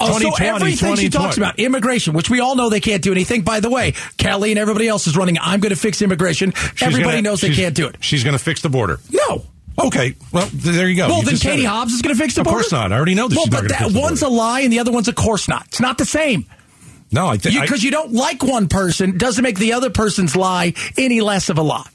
Oh, 0.00 0.18
so 0.18 0.32
everything 0.44 0.96
she 0.96 1.08
talks 1.08 1.36
about 1.38 1.58
immigration, 1.58 2.12
which 2.14 2.28
we 2.30 2.40
all 2.40 2.56
know 2.56 2.68
they 2.68 2.80
can't 2.80 3.02
do 3.02 3.10
anything. 3.10 3.42
By 3.42 3.60
the 3.60 3.70
way, 3.70 3.94
Kelly 4.18 4.50
and 4.52 4.58
everybody 4.58 4.86
else 4.86 5.06
is 5.06 5.16
running. 5.16 5.38
I'm 5.40 5.60
going 5.60 5.70
to 5.74 5.80
fix 5.80 6.02
immigration. 6.02 6.52
She's 6.74 6.82
Everybody 6.82 7.16
gonna- 7.18 7.22
knows 7.22 7.40
they 7.40 7.54
can't 7.54 7.74
do 7.74 7.86
it. 7.88 7.96
She's 8.00 8.22
going 8.22 8.36
to 8.36 8.42
fix 8.42 8.60
the 8.62 8.68
border. 8.68 9.00
No. 9.10 9.44
Okay, 9.76 10.14
well, 10.30 10.46
th- 10.46 10.62
there 10.62 10.88
you 10.88 10.94
go. 10.96 11.08
Well, 11.08 11.18
You 11.20 11.24
then 11.30 11.36
Katie. 11.38 11.64
Hobbs 11.64 11.94
is 11.94 12.02
going 12.02 12.14
to 12.14 12.22
fix 12.22 12.34
the 12.36 12.44
border. 12.44 12.58
Of 12.58 12.62
course 12.62 12.72
not. 12.72 12.92
I 12.92 12.96
already 12.96 13.14
know 13.16 13.26
that 13.28 13.34
Well, 13.34 13.44
she's 13.46 13.54
but 13.54 13.68
that 13.70 13.90
one's 13.92 14.22
a 14.22 14.28
lie 14.28 14.60
and 14.60 14.72
the 14.72 14.78
other 14.78 14.92
one's 14.92 15.08
a 15.08 15.12
course 15.12 15.48
not. 15.48 15.66
It's 15.66 15.80
not 15.80 15.98
the 15.98 16.04
same. 16.04 16.46
No, 17.10 17.26
I 17.28 17.38
think 17.38 17.60
Because 17.60 17.82
you, 17.82 17.90
don't 17.90 18.12
like 18.12 18.42
one 18.42 18.68
person 18.68 19.18
doesn't 19.18 19.42
make 19.42 19.58
the 19.58 19.72
other 19.72 19.90
person's 19.90 20.36
lie 20.36 20.74
any 20.96 21.20
less 21.22 21.48
of 21.48 21.58
a 21.58 21.62
lie. 21.62 21.86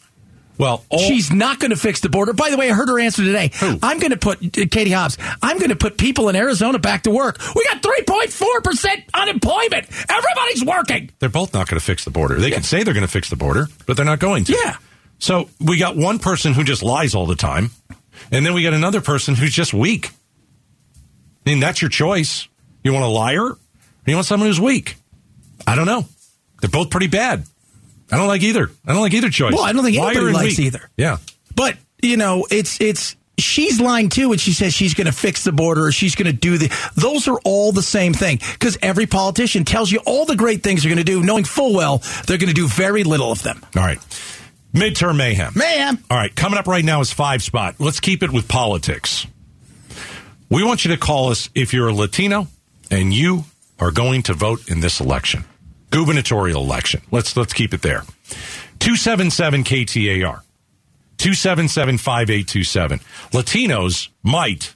Well, 0.59 0.83
all, 0.89 0.99
She's 0.99 1.31
not 1.31 1.59
going 1.59 1.71
to 1.71 1.77
fix 1.77 2.01
the 2.01 2.09
border. 2.09 2.33
By 2.33 2.49
the 2.49 2.57
way, 2.57 2.69
I 2.69 2.73
heard 2.73 2.89
her 2.89 2.99
answer 2.99 3.23
today. 3.23 3.49
Who? 3.59 3.79
I'm 3.81 3.97
going 3.97 4.11
to 4.11 4.17
put 4.17 4.43
uh, 4.43 4.65
Katie 4.69 4.91
Hobbs. 4.91 5.17
I'm 5.41 5.57
going 5.57 5.69
to 5.69 5.75
put 5.77 5.97
people 5.97 6.27
in 6.27 6.35
Arizona 6.35 6.77
back 6.77 7.03
to 7.03 7.11
work. 7.11 7.39
We 7.55 7.63
got 7.63 7.81
3.4 7.81 8.63
percent 8.63 9.03
unemployment. 9.13 9.87
Everybody's 10.09 10.65
working. 10.65 11.09
they're 11.19 11.29
both 11.29 11.53
not 11.53 11.67
going 11.69 11.79
to 11.79 11.85
fix 11.85 12.03
the 12.03 12.11
border. 12.11 12.35
They 12.35 12.51
can 12.51 12.63
say 12.63 12.83
they're 12.83 12.93
going 12.93 13.05
to 13.05 13.11
fix 13.11 13.29
the 13.29 13.37
border, 13.37 13.67
but 13.87 13.95
they're 13.95 14.05
not 14.05 14.19
going 14.19 14.43
to. 14.45 14.53
Yeah. 14.53 14.75
So 15.17 15.49
we 15.59 15.77
got 15.79 15.95
one 15.95 16.19
person 16.19 16.53
who 16.53 16.63
just 16.63 16.83
lies 16.83 17.15
all 17.15 17.25
the 17.25 17.35
time, 17.35 17.71
and 18.31 18.45
then 18.45 18.53
we 18.53 18.61
got 18.63 18.73
another 18.73 19.01
person 19.01 19.35
who's 19.35 19.53
just 19.53 19.73
weak. 19.73 20.11
I 21.45 21.49
mean, 21.49 21.59
that's 21.61 21.81
your 21.81 21.89
choice. 21.89 22.47
You 22.83 22.93
want 22.93 23.05
a 23.05 23.09
liar, 23.09 23.43
or 23.45 23.57
you 24.05 24.15
want 24.15 24.27
someone 24.27 24.47
who's 24.47 24.59
weak? 24.59 24.95
I 25.65 25.75
don't 25.75 25.85
know. 25.85 26.05
They're 26.61 26.69
both 26.69 26.89
pretty 26.89 27.07
bad. 27.07 27.45
I 28.11 28.17
don't 28.17 28.27
like 28.27 28.41
either. 28.43 28.69
I 28.85 28.93
don't 28.93 29.01
like 29.01 29.13
either 29.13 29.29
choice. 29.29 29.53
Well, 29.53 29.63
I 29.63 29.73
don't 29.73 29.83
think 29.83 29.97
Liar 29.97 30.11
anybody 30.11 30.33
likes 30.33 30.57
weak. 30.57 30.67
either. 30.67 30.89
Yeah. 30.97 31.17
But 31.55 31.77
you 32.01 32.17
know, 32.17 32.47
it's 32.49 32.79
it's 32.81 33.15
she's 33.37 33.79
lying 33.79 34.09
too, 34.09 34.31
and 34.31 34.39
she 34.41 34.53
says 34.53 34.73
she's 34.73 34.93
going 34.93 35.07
to 35.07 35.13
fix 35.13 35.43
the 35.43 35.51
border 35.51 35.85
or 35.87 35.91
she's 35.91 36.15
going 36.15 36.31
to 36.31 36.37
do 36.37 36.57
the. 36.57 36.73
Those 36.95 37.27
are 37.27 37.39
all 37.43 37.71
the 37.71 37.81
same 37.81 38.13
thing 38.13 38.39
because 38.53 38.77
every 38.81 39.05
politician 39.05 39.65
tells 39.65 39.91
you 39.91 39.99
all 40.05 40.25
the 40.25 40.35
great 40.35 40.63
things 40.63 40.83
they're 40.83 40.89
going 40.89 40.97
to 40.97 41.03
do, 41.03 41.21
knowing 41.23 41.43
full 41.43 41.73
well 41.73 42.01
they're 42.27 42.37
going 42.37 42.49
to 42.49 42.53
do 42.55 42.67
very 42.67 43.03
little 43.03 43.31
of 43.31 43.43
them. 43.43 43.63
All 43.75 43.83
right. 43.83 43.99
Midterm 44.73 45.17
mayhem. 45.17 45.53
mayhem 45.55 45.97
All 46.11 46.17
right, 46.17 46.35
coming 46.35 46.59
up 46.59 46.67
right 46.67 46.85
now 46.85 47.01
is 47.01 47.11
five 47.11 47.41
spot. 47.41 47.75
Let's 47.79 47.99
keep 47.99 48.21
it 48.21 48.31
with 48.31 48.47
politics. 48.47 49.25
We 50.49 50.63
want 50.63 50.85
you 50.85 50.91
to 50.91 50.97
call 50.97 51.29
us 51.29 51.49
if 51.55 51.73
you're 51.73 51.87
a 51.87 51.93
Latino 51.93 52.47
and 52.91 53.11
you 53.11 53.45
are 53.79 53.89
going 53.89 54.23
to 54.23 54.33
vote 54.35 54.69
in 54.69 54.79
this 54.79 54.99
election, 54.99 55.43
gubernatorial 55.89 56.63
election. 56.63 57.01
Let's 57.11 57.35
let's 57.37 57.53
keep 57.53 57.73
it 57.73 57.81
there. 57.81 58.03
Two 58.79 58.95
seven 58.95 59.29
seven 59.29 59.63
KTAR. 59.63 60.41
277-5827. 61.19 63.01
Latinos 63.31 64.07
might 64.23 64.73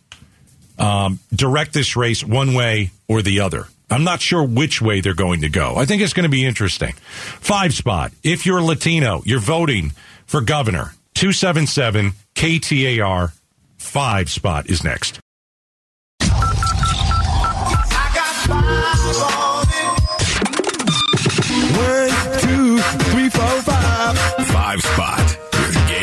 um, 0.78 1.20
direct 1.34 1.74
this 1.74 1.96
race 1.96 2.24
one 2.24 2.54
way 2.54 2.92
or 3.08 3.22
the 3.22 3.40
other. 3.40 3.68
I'm 3.90 4.04
not 4.04 4.22
sure 4.22 4.44
which 4.44 4.82
way 4.82 5.02
they're 5.02 5.14
going 5.14 5.42
to 5.42 5.50
go. 5.50 5.76
I 5.76 5.86
think 5.86 6.02
it's 6.02 6.14
going 6.14 6.24
to 6.24 6.30
be 6.30 6.46
interesting. 6.46 6.94
Five 6.94 7.74
spot. 7.74 8.12
If 8.24 8.46
you're 8.46 8.62
Latino, 8.62 9.22
you're 9.26 9.40
voting 9.40 9.94
for 10.26 10.42
governor. 10.42 10.94
277 11.16 12.14
KTAR. 12.36 13.32
Five 13.78 14.30
spot 14.30 14.70
is 14.70 14.84
next. 14.84 15.20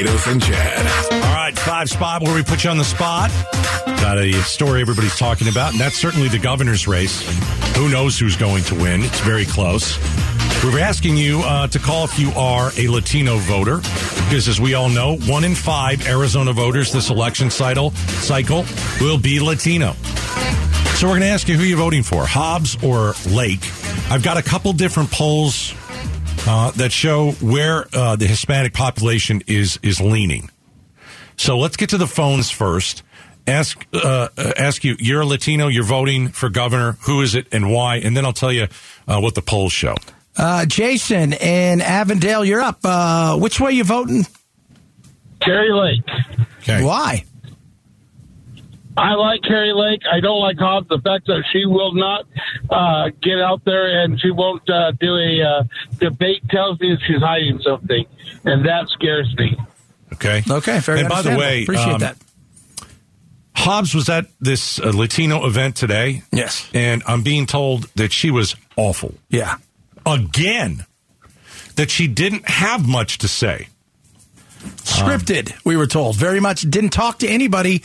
Gaydos 0.00 0.32
and 0.32 0.42
Chad. 0.42 1.12
All 1.12 1.34
right, 1.34 1.58
five 1.58 1.90
spot 1.90 2.22
where 2.22 2.34
we 2.34 2.42
put 2.42 2.64
you 2.64 2.70
on 2.70 2.78
the 2.78 2.84
spot. 2.84 3.30
Got 3.84 4.16
a 4.16 4.32
story 4.44 4.80
everybody's 4.80 5.18
talking 5.18 5.46
about, 5.46 5.72
and 5.72 5.80
that's 5.80 5.96
certainly 5.96 6.28
the 6.28 6.38
governor's 6.38 6.88
race. 6.88 7.20
Who 7.76 7.90
knows 7.90 8.18
who's 8.18 8.34
going 8.34 8.64
to 8.64 8.74
win? 8.74 9.02
It's 9.02 9.20
very 9.20 9.44
close. 9.44 9.98
We 10.64 10.70
were 10.70 10.78
asking 10.78 11.18
you 11.18 11.40
uh, 11.40 11.66
to 11.66 11.78
call 11.78 12.04
if 12.04 12.18
you 12.18 12.30
are 12.30 12.70
a 12.78 12.88
Latino 12.88 13.36
voter, 13.36 13.76
because 14.24 14.48
as 14.48 14.58
we 14.58 14.72
all 14.72 14.88
know, 14.88 15.16
one 15.16 15.44
in 15.44 15.54
five 15.54 16.06
Arizona 16.08 16.54
voters 16.54 16.92
this 16.92 17.10
election 17.10 17.50
cycle 17.50 17.90
cycle 17.90 18.64
will 19.02 19.18
be 19.18 19.38
Latino. 19.38 19.92
So 20.94 21.08
we're 21.08 21.18
going 21.18 21.20
to 21.22 21.26
ask 21.26 21.46
you 21.46 21.56
who 21.56 21.64
you're 21.64 21.76
voting 21.76 22.04
for, 22.04 22.24
Hobbs 22.24 22.82
or 22.82 23.12
Lake. 23.28 23.70
I've 24.10 24.22
got 24.22 24.38
a 24.38 24.42
couple 24.42 24.72
different 24.72 25.10
polls 25.10 25.74
uh, 26.46 26.70
that 26.72 26.92
show 26.92 27.32
where 27.32 27.86
uh, 27.92 28.16
the 28.16 28.26
Hispanic 28.26 28.72
population 28.72 29.42
is 29.46 29.78
is 29.82 30.00
leaning. 30.00 30.50
So 31.36 31.58
let's 31.58 31.76
get 31.76 31.90
to 31.90 31.98
the 31.98 32.06
phones 32.06 32.50
first. 32.50 33.02
Ask 33.46 33.86
uh, 33.94 34.28
uh, 34.36 34.52
ask 34.56 34.84
you. 34.84 34.96
You're 34.98 35.22
a 35.22 35.26
Latino. 35.26 35.68
You're 35.68 35.84
voting 35.84 36.28
for 36.28 36.48
governor. 36.48 36.98
Who 37.02 37.22
is 37.22 37.34
it 37.34 37.46
and 37.52 37.70
why? 37.72 37.96
And 37.96 38.16
then 38.16 38.24
I'll 38.24 38.32
tell 38.32 38.52
you 38.52 38.68
uh, 39.08 39.20
what 39.20 39.34
the 39.34 39.42
polls 39.42 39.72
show. 39.72 39.94
Uh, 40.36 40.64
Jason 40.66 41.32
in 41.32 41.80
Avondale, 41.80 42.44
you're 42.44 42.60
up. 42.60 42.78
Uh, 42.84 43.36
which 43.38 43.60
way 43.60 43.72
you 43.72 43.84
voting? 43.84 44.26
Kari 45.40 45.72
Lake. 45.72 46.02
Okay. 46.62 46.84
Why? 46.84 47.24
I 48.96 49.14
like 49.14 49.42
Kari 49.42 49.72
Lake. 49.72 50.02
I 50.10 50.20
don't 50.20 50.40
like 50.40 50.58
Hobbs. 50.58 50.88
The 50.88 50.98
fact 50.98 51.26
that 51.26 51.44
she 51.52 51.64
will 51.64 51.94
not 51.94 52.26
uh, 52.68 53.10
get 53.22 53.40
out 53.40 53.64
there 53.64 54.02
and 54.02 54.20
she 54.20 54.30
won't 54.30 54.68
uh, 54.68 54.92
do 54.92 55.16
a 55.16 55.42
uh, 55.42 55.62
debate 55.98 56.42
tells 56.50 56.78
me 56.80 56.90
that 56.90 57.00
she's 57.06 57.20
hiding 57.22 57.60
something, 57.62 58.04
and 58.44 58.66
that 58.66 58.88
scares 58.88 59.32
me. 59.38 59.56
Okay. 60.14 60.42
Okay, 60.50 60.80
very 60.80 61.00
And 61.00 61.08
by 61.08 61.22
the 61.22 61.30
understandable. 61.30 61.40
way, 61.40 61.62
appreciate 61.62 61.94
um, 61.94 62.00
that. 62.00 62.16
Hobbs 63.54 63.94
was 63.94 64.08
at 64.08 64.26
this 64.40 64.80
uh, 64.80 64.90
Latino 64.94 65.46
event 65.46 65.76
today. 65.76 66.22
Yes. 66.32 66.68
And 66.72 67.02
I'm 67.06 67.22
being 67.22 67.46
told 67.46 67.84
that 67.94 68.12
she 68.12 68.30
was 68.30 68.56
awful. 68.76 69.14
Yeah. 69.28 69.56
Again. 70.06 70.86
That 71.76 71.90
she 71.90 72.08
didn't 72.08 72.48
have 72.48 72.86
much 72.86 73.18
to 73.18 73.28
say. 73.28 73.68
Scripted, 74.60 75.52
we 75.64 75.76
were 75.76 75.86
told. 75.86 76.16
Very 76.16 76.40
much 76.40 76.62
didn't 76.62 76.90
talk 76.90 77.20
to 77.20 77.28
anybody, 77.28 77.82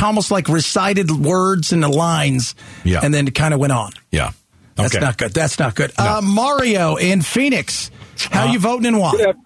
almost 0.00 0.30
like 0.30 0.48
recited 0.48 1.10
words 1.10 1.72
and 1.72 1.82
the 1.82 1.88
lines, 1.88 2.54
Yeah. 2.84 3.00
and 3.02 3.12
then 3.12 3.26
it 3.26 3.34
kind 3.34 3.52
of 3.54 3.60
went 3.60 3.72
on. 3.72 3.92
Yeah. 4.10 4.30
That's 4.76 4.94
Okay. 4.94 5.04
not 5.04 5.18
good. 5.18 5.34
That's 5.34 5.58
not 5.58 5.74
good. 5.74 5.92
Uh, 5.98 6.20
Mario 6.22 6.96
in 6.96 7.22
Phoenix, 7.22 7.90
how 8.30 8.50
you 8.50 8.58
voting 8.58 8.86
and 8.86 8.98
why? 8.98 9.12
Good, 9.12 9.36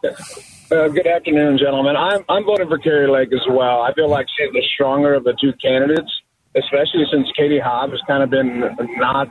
uh, 0.70 0.88
good 0.88 1.06
afternoon, 1.06 1.58
gentlemen. 1.58 1.96
I'm 1.96 2.24
I'm 2.28 2.44
voting 2.44 2.68
for 2.68 2.78
Kari 2.78 3.08
Lake 3.10 3.32
as 3.32 3.40
well. 3.50 3.82
I 3.82 3.92
feel 3.94 4.08
like 4.08 4.26
she's 4.38 4.52
the 4.52 4.62
stronger 4.74 5.14
of 5.14 5.24
the 5.24 5.34
two 5.40 5.52
candidates, 5.60 6.10
especially 6.54 7.06
since 7.10 7.26
Katie 7.36 7.58
Hobbs 7.58 7.92
has 7.92 8.00
kind 8.06 8.22
of 8.22 8.30
been 8.30 8.60
not 8.98 9.28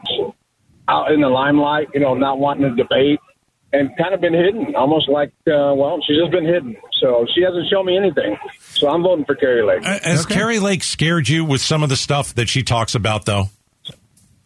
out 0.88 1.12
in 1.12 1.22
the 1.22 1.30
limelight. 1.30 1.88
You 1.94 2.02
know, 2.02 2.14
not 2.14 2.40
wanting 2.40 2.70
to 2.70 2.76
debate 2.76 3.20
and 3.74 3.96
kind 3.98 4.14
of 4.14 4.22
been 4.22 4.34
hidden, 4.34 4.76
almost 4.76 5.10
like 5.10 5.32
uh, 5.48 5.74
well, 5.76 6.00
she's 6.06 6.18
just 6.18 6.32
been 6.32 6.46
hidden. 6.46 6.78
So 7.00 7.26
she 7.34 7.42
hasn't 7.42 7.70
shown 7.70 7.86
me 7.86 7.98
anything. 7.98 8.38
So 8.60 8.90
I'm 8.90 9.04
voting 9.04 9.26
for 9.26 9.36
Kari 9.36 9.64
Lake. 9.64 9.86
Uh, 9.86 10.00
Has 10.04 10.26
Kari 10.26 10.60
Lake 10.60 10.84
scared 10.84 11.28
you 11.28 11.46
with 11.46 11.62
some 11.62 11.84
of 11.84 11.90
the 11.90 11.96
stuff 11.96 12.34
that 12.36 12.50
she 12.50 12.64
talks 12.64 12.96
about, 12.96 13.26
though? 13.26 13.50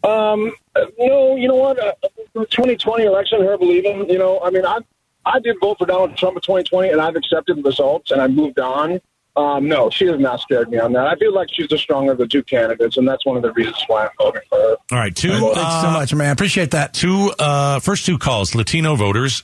Um, 0.03 0.51
no, 0.97 1.35
you 1.35 1.47
know 1.47 1.55
what? 1.55 1.79
Uh, 1.79 1.93
the 2.33 2.45
2020 2.45 3.03
election, 3.03 3.41
her 3.41 3.57
believing, 3.57 4.09
you 4.09 4.17
know, 4.17 4.39
I 4.43 4.49
mean, 4.49 4.65
I 4.65 4.79
I 5.25 5.39
did 5.39 5.57
vote 5.61 5.77
for 5.77 5.85
Donald 5.85 6.15
Trump 6.17 6.37
in 6.37 6.41
2020, 6.41 6.89
and 6.89 7.01
I've 7.01 7.15
accepted 7.15 7.57
the 7.57 7.63
results, 7.63 8.11
and 8.11 8.21
I 8.21 8.27
moved 8.27 8.59
on. 8.59 9.01
Um, 9.35 9.67
no, 9.67 9.89
she 9.89 10.05
has 10.07 10.19
not 10.19 10.41
scared 10.41 10.69
me 10.69 10.79
on 10.79 10.91
that. 10.93 11.07
I 11.07 11.15
feel 11.15 11.33
like 11.33 11.49
she's 11.53 11.67
the 11.69 11.77
stronger 11.77 12.11
of 12.11 12.17
the 12.17 12.27
two 12.27 12.43
candidates, 12.43 12.97
and 12.97 13.07
that's 13.07 13.25
one 13.25 13.37
of 13.37 13.43
the 13.43 13.53
reasons 13.53 13.81
why 13.87 14.05
I'm 14.05 14.11
voting 14.17 14.41
for 14.49 14.57
her. 14.57 14.75
All 14.91 14.97
right, 14.97 15.15
two. 15.15 15.29
Thanks 15.29 15.81
so 15.81 15.87
uh, 15.87 15.93
much, 15.93 16.13
man. 16.13 16.31
Appreciate 16.31 16.71
that. 16.71 16.93
Two 16.93 17.31
uh, 17.39 17.79
first 17.79 18.05
two 18.05 18.17
calls, 18.17 18.55
Latino 18.55 18.95
voters, 18.95 19.43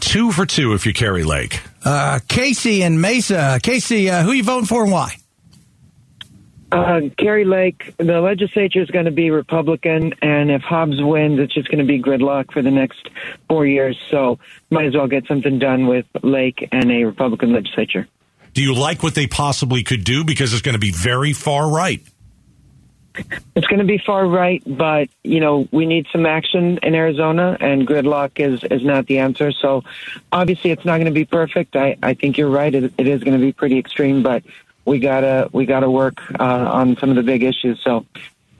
two 0.00 0.32
for 0.32 0.46
two 0.46 0.72
if 0.72 0.86
you 0.86 0.92
Kari 0.92 1.24
Lake. 1.24 1.60
Uh, 1.84 2.20
Casey 2.28 2.82
and 2.82 3.00
Mesa. 3.00 3.58
Casey, 3.62 4.08
uh, 4.08 4.22
who 4.22 4.32
you 4.32 4.44
voting 4.44 4.66
for 4.66 4.82
and 4.84 4.92
why? 4.92 5.16
Uh, 6.72 7.02
Kari 7.18 7.44
Lake, 7.44 7.94
the 7.98 8.20
legislature 8.20 8.80
is 8.80 8.90
going 8.90 9.04
to 9.04 9.12
be 9.12 9.30
Republican, 9.30 10.14
and 10.22 10.50
if 10.50 10.62
Hobbs 10.62 11.00
wins, 11.00 11.38
it's 11.38 11.54
just 11.54 11.68
going 11.68 11.78
to 11.78 11.84
be 11.84 12.02
gridlock 12.02 12.52
for 12.52 12.62
the 12.62 12.70
next 12.70 13.10
four 13.48 13.64
years. 13.64 13.96
So, 14.10 14.40
might 14.70 14.86
as 14.86 14.94
well 14.94 15.06
get 15.06 15.26
something 15.28 15.60
done 15.60 15.86
with 15.86 16.06
Lake 16.22 16.68
and 16.72 16.90
a 16.90 17.04
Republican 17.04 17.52
legislature. 17.52 18.08
Do 18.54 18.62
you 18.62 18.74
like 18.74 19.02
what 19.02 19.14
they 19.14 19.26
possibly 19.26 19.82
could 19.82 20.04
do? 20.04 20.24
Because 20.24 20.52
it's 20.52 20.62
going 20.62 20.74
to 20.74 20.80
be 20.80 20.92
very 20.92 21.32
far 21.32 21.70
right. 21.70 22.00
It's 23.54 23.66
going 23.68 23.78
to 23.78 23.84
be 23.84 23.98
far 23.98 24.26
right, 24.26 24.60
but 24.66 25.08
you 25.22 25.38
know 25.38 25.68
we 25.70 25.86
need 25.86 26.06
some 26.10 26.26
action 26.26 26.80
in 26.82 26.94
Arizona, 26.96 27.56
and 27.60 27.86
gridlock 27.86 28.40
is 28.40 28.64
is 28.64 28.84
not 28.84 29.06
the 29.06 29.18
answer. 29.18 29.52
So, 29.52 29.84
obviously, 30.32 30.72
it's 30.72 30.84
not 30.84 30.96
going 30.96 31.06
to 31.06 31.12
be 31.12 31.24
perfect. 31.24 31.76
I 31.76 31.96
I 32.02 32.14
think 32.14 32.38
you're 32.38 32.50
right. 32.50 32.74
It, 32.74 32.92
it 32.98 33.06
is 33.06 33.22
going 33.22 33.38
to 33.38 33.44
be 33.44 33.52
pretty 33.52 33.78
extreme, 33.78 34.24
but 34.24 34.42
we 34.84 34.98
gotta 34.98 35.48
we 35.52 35.64
gotta 35.64 35.88
work 35.88 36.20
uh, 36.40 36.42
on 36.42 36.96
some 36.96 37.10
of 37.10 37.16
the 37.16 37.22
big 37.22 37.44
issues. 37.44 37.80
So, 37.84 38.04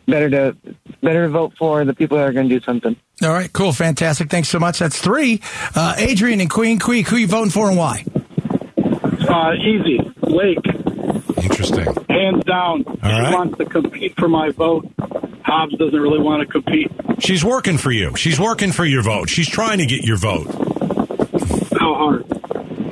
better 0.07 0.31
to 0.31 0.57
better 1.03 1.25
to 1.25 1.31
vote 1.31 1.55
for 1.59 1.85
the 1.85 1.95
people 1.95 2.19
that 2.19 2.29
are 2.29 2.33
going 2.33 2.49
to 2.49 2.59
do 2.59 2.65
something. 2.65 2.95
All 3.23 3.31
right, 3.31 3.53
cool, 3.53 3.73
fantastic. 3.73 4.31
Thanks 4.31 4.49
so 4.49 4.61
much. 4.61 4.79
That's 4.79 5.01
three. 5.01 5.41
Uh, 5.75 5.95
Adrian 5.99 6.41
and 6.41 6.51
Queen 6.51 6.79
Creek, 6.79 7.09
who 7.09 7.17
you 7.17 7.27
voting 7.27 7.51
for 7.51 7.69
and 7.69 7.77
why? 7.77 8.05
Uh, 9.35 9.53
easy, 9.55 9.99
Lake, 10.23 10.59
Interesting. 11.43 11.87
hands 12.09 12.45
down. 12.45 12.85
All 12.87 12.95
right. 13.03 13.29
She 13.31 13.35
wants 13.35 13.59
to 13.59 13.65
compete 13.65 14.15
for 14.17 14.29
my 14.29 14.51
vote. 14.51 14.89
Hobbs 15.45 15.77
doesn't 15.77 15.99
really 16.01 16.21
want 16.21 16.41
to 16.43 16.47
compete. 16.47 16.91
She's 17.19 17.45
working 17.45 17.77
for 17.77 17.91
you. 17.91 18.15
She's 18.17 18.39
working 18.39 18.71
for 18.73 18.85
your 18.85 19.03
vote. 19.03 19.29
She's 19.29 19.49
trying 19.49 19.79
to 19.79 19.87
get 19.87 20.05
your 20.05 20.17
vote. 20.17 20.47
How 21.79 21.95
hard? 21.95 22.25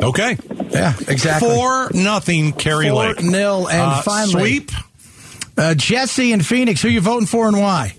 Okay. 0.03 0.37
Yeah, 0.71 0.95
exactly. 1.07 1.49
Four 1.49 1.91
nothing, 1.95 2.53
Kari 2.53 2.89
Four 2.89 3.07
Lake. 3.09 3.23
nil, 3.23 3.69
and 3.69 3.81
Uh, 3.81 4.03
finally 4.03 4.33
sweep. 4.59 4.71
Uh, 5.57 5.75
Jesse 5.75 6.33
and 6.33 6.45
Phoenix, 6.45 6.83
who 6.83 6.89
you 6.89 7.01
voting 7.01 7.27
for 7.27 7.47
and 7.47 7.57
why? 7.59 7.95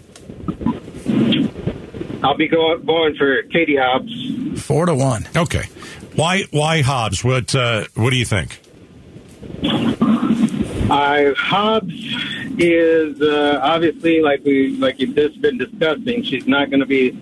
I'll 2.23 2.35
be 2.37 2.47
going 2.47 2.85
going 2.85 3.15
for 3.15 3.43
Katie 3.43 3.77
Hobbs. 3.77 4.61
Four 4.63 4.85
to 4.87 4.95
one. 4.95 5.27
Okay. 5.35 5.63
Why? 6.15 6.43
Why 6.51 6.81
Hobbs? 6.81 7.23
What? 7.23 7.53
Uh, 7.55 7.85
what 7.95 8.11
do 8.11 8.15
you 8.17 8.25
think? 8.25 8.59
Uh, 10.89 11.33
Hobbs 11.35 11.93
is 12.59 13.21
uh, 13.21 13.59
obviously 13.61 14.21
like 14.21 14.43
we 14.43 14.75
like 14.77 14.99
you've 14.99 15.15
just 15.15 15.41
been 15.41 15.57
discussing. 15.57 16.23
She's 16.23 16.47
not 16.47 16.69
going 16.69 16.81
to 16.81 16.85
be 16.85 17.17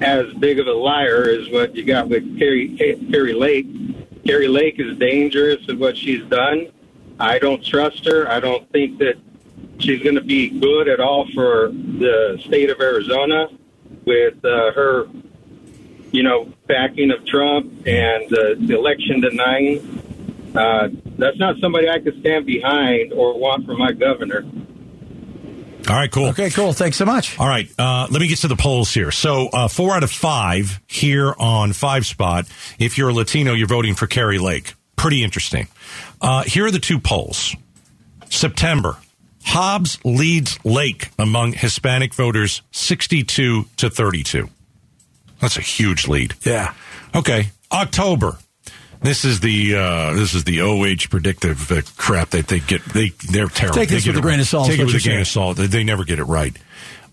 as 0.00 0.32
big 0.34 0.58
of 0.58 0.66
a 0.66 0.72
liar 0.72 1.24
as 1.24 1.48
what 1.50 1.74
you 1.74 1.84
got 1.84 2.08
with 2.08 2.38
Kari 2.38 2.76
Kari 3.10 3.32
Lake. 3.32 3.66
Kari 4.26 4.48
Lake 4.48 4.78
is 4.78 4.98
dangerous 4.98 5.66
at 5.68 5.78
what 5.78 5.96
she's 5.96 6.24
done. 6.24 6.68
I 7.18 7.38
don't 7.38 7.64
trust 7.64 8.04
her. 8.06 8.28
I 8.28 8.40
don't 8.40 8.70
think 8.72 8.98
that 8.98 9.14
she's 9.78 10.02
going 10.02 10.16
to 10.16 10.22
be 10.22 10.50
good 10.50 10.88
at 10.88 11.00
all 11.00 11.26
for 11.32 11.68
the 11.68 12.38
state 12.44 12.70
of 12.70 12.80
Arizona 12.80 13.48
with 14.04 14.44
uh, 14.44 14.72
her, 14.72 15.06
you 16.16 16.22
know, 16.22 16.50
backing 16.66 17.10
of 17.10 17.26
Trump 17.26 17.86
and 17.86 18.32
uh, 18.32 18.54
the 18.58 18.74
election 18.74 19.20
denying. 19.20 20.52
Uh, 20.56 20.88
that's 21.18 21.38
not 21.38 21.56
somebody 21.60 21.90
I 21.90 21.98
could 22.00 22.18
stand 22.20 22.46
behind 22.46 23.12
or 23.12 23.38
want 23.38 23.66
for 23.66 23.76
my 23.76 23.92
governor. 23.92 24.42
All 25.88 25.94
right, 25.94 26.10
cool. 26.10 26.28
Okay, 26.28 26.48
cool. 26.48 26.72
Thanks 26.72 26.96
so 26.96 27.04
much. 27.04 27.38
All 27.38 27.46
right, 27.46 27.68
uh, 27.78 28.08
let 28.10 28.20
me 28.20 28.28
get 28.28 28.38
to 28.38 28.48
the 28.48 28.56
polls 28.56 28.92
here. 28.92 29.10
So, 29.10 29.48
uh, 29.48 29.68
four 29.68 29.94
out 29.94 30.02
of 30.02 30.10
five 30.10 30.80
here 30.86 31.34
on 31.38 31.74
Five 31.74 32.06
Spot. 32.06 32.46
If 32.78 32.96
you're 32.96 33.10
a 33.10 33.14
Latino, 33.14 33.52
you're 33.52 33.68
voting 33.68 33.94
for 33.94 34.06
Kari 34.06 34.38
Lake. 34.38 34.74
Pretty 34.96 35.22
interesting. 35.22 35.68
Uh, 36.20 36.42
here 36.44 36.64
are 36.64 36.70
the 36.70 36.78
two 36.78 36.98
polls. 36.98 37.54
September, 38.30 38.96
Hobbs 39.44 39.98
leads 40.02 40.58
Lake 40.64 41.10
among 41.18 41.52
Hispanic 41.52 42.14
voters 42.14 42.62
62 42.72 43.66
to 43.76 43.90
32. 43.90 44.48
That's 45.40 45.56
a 45.56 45.62
huge 45.62 46.08
lead. 46.08 46.34
Yeah. 46.42 46.74
Okay. 47.14 47.50
October. 47.72 48.38
This 49.02 49.24
is 49.24 49.40
the 49.40 49.76
uh, 49.76 50.14
this 50.14 50.34
is 50.34 50.44
the 50.44 50.62
OH 50.62 51.08
predictive 51.10 51.70
uh, 51.70 51.82
crap 51.96 52.30
that 52.30 52.48
they 52.48 52.60
get. 52.60 52.84
They 52.86 53.10
they're 53.30 53.46
terrible. 53.46 53.76
Take 53.76 53.90
this 53.90 54.04
They 54.04 54.10
with 54.10 54.18
a 54.18 54.22
grain 54.22 54.38
right. 54.38 54.40
of 54.40 54.48
salt, 54.48 54.68
Take 54.68 54.80
it 54.80 54.84
with 54.86 54.94
a 54.94 55.00
grain 55.00 55.20
of 55.20 55.28
salt. 55.28 55.56
They, 55.58 55.66
they 55.66 55.84
never 55.84 56.04
get 56.04 56.18
it 56.18 56.24
right. 56.24 56.56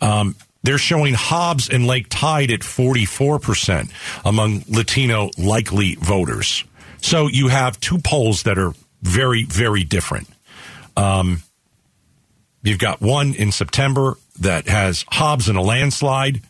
Um, 0.01 0.35
they're 0.63 0.77
showing 0.77 1.13
Hobbs 1.13 1.69
and 1.69 1.85
Lake 1.85 2.07
tied 2.09 2.51
at 2.51 2.63
forty 2.63 3.05
four 3.05 3.37
percent 3.37 3.91
among 4.23 4.63
Latino 4.69 5.29
likely 5.37 5.95
voters. 5.95 6.63
So 7.01 7.27
you 7.27 7.49
have 7.49 7.79
two 7.79 7.97
polls 7.97 8.43
that 8.43 8.57
are 8.57 8.73
very 9.01 9.43
very 9.43 9.83
different. 9.83 10.29
Um, 10.95 11.43
you've 12.63 12.79
got 12.79 13.01
one 13.01 13.33
in 13.33 13.51
September 13.51 14.17
that 14.39 14.67
has 14.67 15.03
Hobbs 15.09 15.49
in 15.49 15.57
a 15.57 15.61
landslide. 15.61 16.41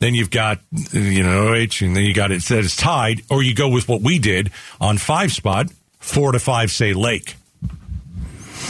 Then 0.00 0.14
you've 0.14 0.30
got, 0.30 0.60
you 0.92 1.22
know, 1.22 1.48
OH, 1.48 1.80
and 1.80 1.96
then 1.96 2.04
you 2.04 2.14
got 2.14 2.30
it 2.30 2.42
that 2.44 2.58
is 2.58 2.76
tied, 2.76 3.22
or 3.30 3.42
you 3.42 3.54
go 3.54 3.68
with 3.68 3.88
what 3.88 4.00
we 4.00 4.18
did 4.18 4.50
on 4.80 4.98
five 4.98 5.32
spot, 5.32 5.68
four 5.98 6.32
to 6.32 6.38
five 6.38 6.70
say 6.70 6.92
Lake, 6.92 7.36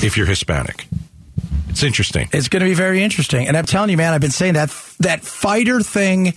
if 0.02 0.16
you're 0.16 0.26
Hispanic. 0.26 0.86
It's 1.68 1.82
interesting. 1.82 2.28
It's 2.32 2.48
going 2.48 2.62
to 2.62 2.68
be 2.68 2.74
very 2.74 3.02
interesting. 3.02 3.48
And 3.48 3.56
I'm 3.56 3.64
telling 3.64 3.90
you, 3.90 3.96
man, 3.96 4.14
I've 4.14 4.20
been 4.20 4.30
saying 4.30 4.54
that 4.54 4.70
that 5.00 5.24
fighter 5.24 5.80
thing 5.80 6.34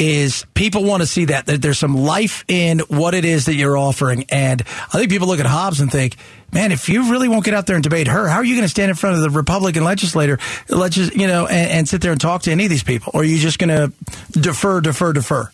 is 0.00 0.46
people 0.54 0.82
want 0.82 1.02
to 1.02 1.06
see 1.06 1.26
that, 1.26 1.46
that 1.46 1.60
there's 1.60 1.78
some 1.78 1.94
life 1.94 2.44
in 2.48 2.80
what 2.88 3.14
it 3.14 3.24
is 3.24 3.46
that 3.46 3.54
you're 3.54 3.76
offering. 3.76 4.24
And 4.30 4.62
I 4.62 4.98
think 4.98 5.10
people 5.10 5.28
look 5.28 5.40
at 5.40 5.46
Hobbs 5.46 5.80
and 5.80 5.92
think, 5.92 6.16
man, 6.52 6.72
if 6.72 6.88
you 6.88 7.10
really 7.10 7.28
won't 7.28 7.44
get 7.44 7.54
out 7.54 7.66
there 7.66 7.76
and 7.76 7.82
debate 7.82 8.08
her, 8.08 8.26
how 8.26 8.36
are 8.36 8.44
you 8.44 8.54
going 8.54 8.64
to 8.64 8.70
stand 8.70 8.88
in 8.88 8.96
front 8.96 9.16
of 9.16 9.22
the 9.22 9.30
Republican 9.30 9.84
legislator, 9.84 10.38
legis- 10.68 11.14
you 11.14 11.26
know, 11.26 11.46
and, 11.46 11.70
and 11.70 11.88
sit 11.88 12.00
there 12.00 12.12
and 12.12 12.20
talk 12.20 12.42
to 12.42 12.50
any 12.50 12.64
of 12.64 12.70
these 12.70 12.82
people? 12.82 13.12
Or 13.14 13.20
are 13.20 13.24
you 13.24 13.38
just 13.38 13.58
going 13.58 13.68
to 13.68 13.92
defer, 14.40 14.80
defer, 14.80 15.12
defer? 15.12 15.50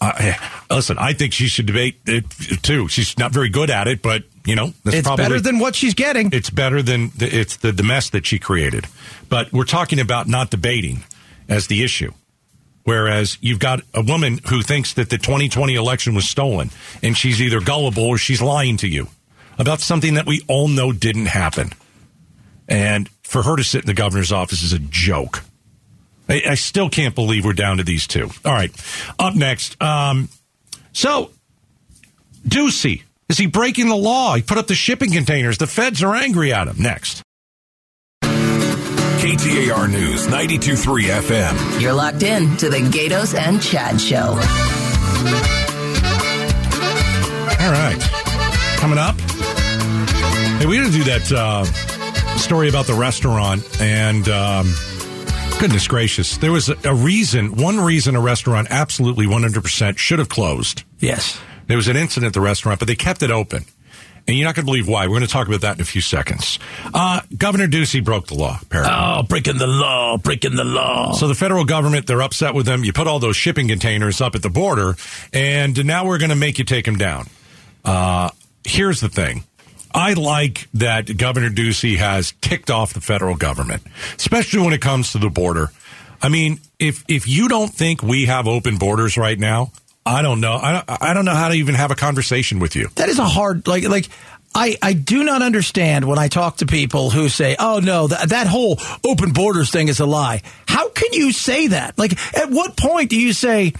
Uh, 0.00 0.34
listen, 0.70 0.98
I 0.98 1.12
think 1.12 1.32
she 1.32 1.46
should 1.46 1.66
debate 1.66 2.00
it 2.06 2.28
too. 2.62 2.88
She's 2.88 3.16
not 3.16 3.32
very 3.32 3.48
good 3.48 3.70
at 3.70 3.86
it, 3.86 4.02
but 4.02 4.24
you 4.44 4.56
know, 4.56 4.74
that's 4.84 4.98
it's 4.98 5.06
probably 5.06 5.24
better 5.24 5.40
than 5.40 5.58
what 5.58 5.74
she's 5.74 5.94
getting. 5.94 6.30
it's 6.32 6.50
better 6.50 6.82
than 6.82 7.10
the, 7.16 7.26
it's 7.26 7.56
the, 7.58 7.72
the 7.72 7.82
mess 7.84 8.10
that 8.10 8.26
she 8.26 8.38
created. 8.38 8.86
But 9.28 9.52
we're 9.52 9.64
talking 9.64 10.00
about 10.00 10.26
not 10.28 10.50
debating 10.50 11.04
as 11.48 11.68
the 11.68 11.82
issue. 11.82 12.12
Whereas 12.84 13.38
you've 13.40 13.58
got 13.58 13.80
a 13.94 14.02
woman 14.02 14.40
who 14.48 14.62
thinks 14.62 14.94
that 14.94 15.10
the 15.10 15.18
2020 15.18 15.74
election 15.74 16.14
was 16.14 16.28
stolen, 16.28 16.70
and 17.02 17.16
she's 17.16 17.40
either 17.40 17.60
gullible 17.60 18.04
or 18.04 18.18
she's 18.18 18.42
lying 18.42 18.76
to 18.78 18.88
you 18.88 19.08
about 19.58 19.80
something 19.80 20.14
that 20.14 20.26
we 20.26 20.42
all 20.48 20.68
know 20.68 20.92
didn't 20.92 21.26
happen. 21.26 21.70
And 22.68 23.08
for 23.22 23.42
her 23.42 23.56
to 23.56 23.64
sit 23.64 23.82
in 23.82 23.86
the 23.86 23.94
governor's 23.94 24.32
office 24.32 24.62
is 24.62 24.72
a 24.72 24.78
joke. 24.78 25.42
I, 26.28 26.42
I 26.50 26.54
still 26.54 26.88
can't 26.88 27.14
believe 27.14 27.44
we're 27.44 27.52
down 27.52 27.78
to 27.78 27.84
these 27.84 28.06
two. 28.06 28.30
All 28.44 28.52
right. 28.52 28.70
Up 29.18 29.34
next. 29.34 29.80
Um, 29.82 30.28
so, 30.92 31.30
Ducey, 32.46 33.02
is 33.28 33.38
he 33.38 33.46
breaking 33.46 33.88
the 33.88 33.96
law? 33.96 34.34
He 34.34 34.42
put 34.42 34.58
up 34.58 34.66
the 34.66 34.74
shipping 34.74 35.10
containers. 35.10 35.58
The 35.58 35.66
feds 35.66 36.02
are 36.02 36.14
angry 36.14 36.52
at 36.52 36.68
him. 36.68 36.76
Next. 36.78 37.23
KTAR 39.24 39.90
News 39.90 40.26
923 40.26 41.04
FM. 41.04 41.80
You're 41.80 41.94
locked 41.94 42.22
in 42.22 42.58
to 42.58 42.68
the 42.68 42.76
Gaydos 42.76 43.34
and 43.34 43.62
Chad 43.62 43.98
Show. 43.98 44.18
All 47.58 47.72
right. 47.72 47.98
Coming 48.76 48.98
up. 48.98 49.18
Hey, 50.60 50.66
we're 50.66 50.78
going 50.78 50.92
to 50.92 50.98
do 50.98 51.04
that 51.04 51.32
uh, 51.32 51.64
story 52.36 52.68
about 52.68 52.86
the 52.86 52.92
restaurant. 52.92 53.66
And 53.80 54.28
um, 54.28 54.74
goodness 55.58 55.88
gracious, 55.88 56.36
there 56.36 56.52
was 56.52 56.68
a, 56.68 56.76
a 56.84 56.94
reason, 56.94 57.56
one 57.56 57.80
reason 57.80 58.16
a 58.16 58.20
restaurant 58.20 58.68
absolutely 58.68 59.24
100% 59.24 59.96
should 59.96 60.18
have 60.18 60.28
closed. 60.28 60.84
Yes. 60.98 61.40
There 61.66 61.78
was 61.78 61.88
an 61.88 61.96
incident 61.96 62.28
at 62.28 62.34
the 62.34 62.42
restaurant, 62.42 62.78
but 62.78 62.88
they 62.88 62.94
kept 62.94 63.22
it 63.22 63.30
open. 63.30 63.64
And 64.26 64.36
you're 64.36 64.46
not 64.46 64.54
going 64.54 64.64
to 64.64 64.70
believe 64.70 64.88
why. 64.88 65.06
We're 65.06 65.16
going 65.16 65.26
to 65.26 65.32
talk 65.32 65.48
about 65.48 65.60
that 65.60 65.76
in 65.76 65.82
a 65.82 65.84
few 65.84 66.00
seconds. 66.00 66.58
Uh, 66.94 67.20
Governor 67.36 67.66
Ducey 67.66 68.02
broke 68.02 68.26
the 68.28 68.34
law, 68.34 68.58
apparently. 68.62 68.96
Oh, 68.96 69.22
breaking 69.22 69.58
the 69.58 69.66
law, 69.66 70.16
breaking 70.16 70.56
the 70.56 70.64
law. 70.64 71.12
So 71.12 71.28
the 71.28 71.34
federal 71.34 71.66
government, 71.66 72.06
they're 72.06 72.22
upset 72.22 72.54
with 72.54 72.64
them. 72.64 72.84
You 72.84 72.94
put 72.94 73.06
all 73.06 73.18
those 73.18 73.36
shipping 73.36 73.68
containers 73.68 74.22
up 74.22 74.34
at 74.34 74.42
the 74.42 74.48
border, 74.48 74.96
and 75.34 75.84
now 75.84 76.06
we're 76.06 76.18
going 76.18 76.30
to 76.30 76.36
make 76.36 76.58
you 76.58 76.64
take 76.64 76.86
them 76.86 76.96
down. 76.96 77.26
Uh, 77.84 78.30
here's 78.64 79.00
the 79.00 79.10
thing. 79.10 79.44
I 79.94 80.14
like 80.14 80.68
that 80.74 81.16
Governor 81.16 81.50
Ducey 81.50 81.98
has 81.98 82.32
ticked 82.40 82.70
off 82.70 82.94
the 82.94 83.00
federal 83.00 83.36
government, 83.36 83.82
especially 84.16 84.60
when 84.60 84.72
it 84.72 84.80
comes 84.80 85.12
to 85.12 85.18
the 85.18 85.30
border. 85.30 85.70
I 86.20 86.28
mean, 86.30 86.60
if 86.78 87.04
if 87.06 87.28
you 87.28 87.48
don't 87.48 87.72
think 87.72 88.02
we 88.02 88.24
have 88.26 88.48
open 88.48 88.78
borders 88.78 89.16
right 89.16 89.38
now, 89.38 89.70
I 90.06 90.22
don't 90.22 90.40
know. 90.40 90.56
I 90.56 90.72
don't, 90.72 91.02
I 91.02 91.14
don't 91.14 91.24
know 91.24 91.34
how 91.34 91.48
to 91.48 91.54
even 91.54 91.74
have 91.74 91.90
a 91.90 91.94
conversation 91.94 92.58
with 92.58 92.76
you. 92.76 92.88
That 92.96 93.08
is 93.08 93.18
a 93.18 93.24
hard 93.24 93.66
like 93.66 93.84
like 93.88 94.08
I, 94.54 94.76
I 94.80 94.92
do 94.92 95.24
not 95.24 95.42
understand 95.42 96.04
when 96.04 96.18
I 96.18 96.28
talk 96.28 96.58
to 96.58 96.66
people 96.66 97.10
who 97.10 97.28
say, 97.28 97.56
"Oh 97.58 97.80
no, 97.82 98.06
that 98.06 98.28
that 98.28 98.46
whole 98.46 98.78
open 99.04 99.32
borders 99.32 99.70
thing 99.70 99.88
is 99.88 100.00
a 100.00 100.06
lie." 100.06 100.42
How 100.66 100.90
can 100.90 101.12
you 101.12 101.32
say 101.32 101.68
that? 101.68 101.98
Like, 101.98 102.12
at 102.36 102.50
what 102.50 102.76
point 102.76 103.10
do 103.10 103.18
you 103.18 103.32
say, 103.32 103.72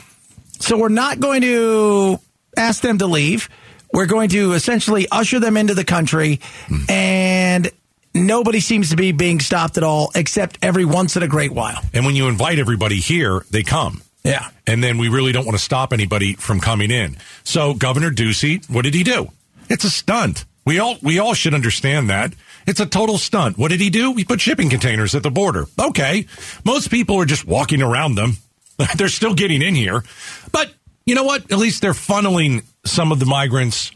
"So 0.59 0.77
we're 0.77 0.89
not 0.89 1.21
going 1.21 1.43
to 1.43 2.19
ask 2.57 2.83
them 2.83 2.99
to 2.99 3.07
leave. 3.07 3.49
We're 3.93 4.07
going 4.07 4.31
to 4.31 4.55
essentially 4.55 5.07
usher 5.13 5.39
them 5.39 5.57
into 5.57 5.75
the 5.75 5.85
country, 5.85 6.41
hmm. 6.67 6.91
and 6.91 7.71
nobody 8.13 8.59
seems 8.59 8.91
to 8.91 8.97
be 8.97 9.13
being 9.13 9.39
stopped 9.39 9.77
at 9.77 9.85
all, 9.85 10.11
except 10.17 10.59
every 10.61 10.85
once 10.85 11.17
in 11.17 11.23
a 11.23 11.29
great 11.29 11.53
while." 11.53 11.83
And 11.93 12.05
when 12.05 12.17
you 12.17 12.27
invite 12.27 12.59
everybody 12.59 12.97
here, 12.97 13.45
they 13.51 13.63
come. 13.63 14.03
Yeah. 14.25 14.49
And 14.67 14.83
then 14.83 14.99
we 14.99 15.09
really 15.09 15.33
don't 15.33 15.45
want 15.45 15.57
to 15.57 15.63
stop 15.63 15.93
anybody 15.93 16.35
from 16.35 16.59
coming 16.59 16.91
in. 16.91 17.17
So 17.45 17.75
Governor 17.75 18.11
Ducey, 18.11 18.69
what 18.71 18.83
did 18.83 18.95
he 18.95 19.05
do? 19.05 19.29
It's 19.69 19.85
a 19.85 19.91
stunt. 19.91 20.47
We 20.65 20.79
all 20.79 20.97
we 21.03 21.19
all 21.19 21.35
should 21.35 21.55
understand 21.55 22.09
that. 22.09 22.33
It's 22.67 22.81
a 22.81 22.87
total 22.87 23.19
stunt. 23.19 23.59
What 23.59 23.71
did 23.71 23.81
he 23.81 23.91
do? 23.91 24.15
He 24.15 24.25
put 24.25 24.41
shipping 24.41 24.71
containers 24.71 25.15
at 25.15 25.23
the 25.23 25.31
border. 25.31 25.67
Okay. 25.79 26.27
Most 26.65 26.91
people 26.91 27.21
are 27.21 27.27
just 27.27 27.47
walking 27.47 27.83
around 27.83 28.15
them. 28.15 28.39
they're 28.97 29.09
still 29.09 29.35
getting 29.35 29.61
in 29.61 29.75
here. 29.75 30.03
But 30.51 30.73
you 31.05 31.15
know 31.15 31.25
what? 31.25 31.53
At 31.53 31.59
least 31.59 31.83
they're 31.83 31.93
funneling 31.93 32.65
some 32.87 33.13
of 33.13 33.21
the 33.21 33.27
migrants 33.27 33.93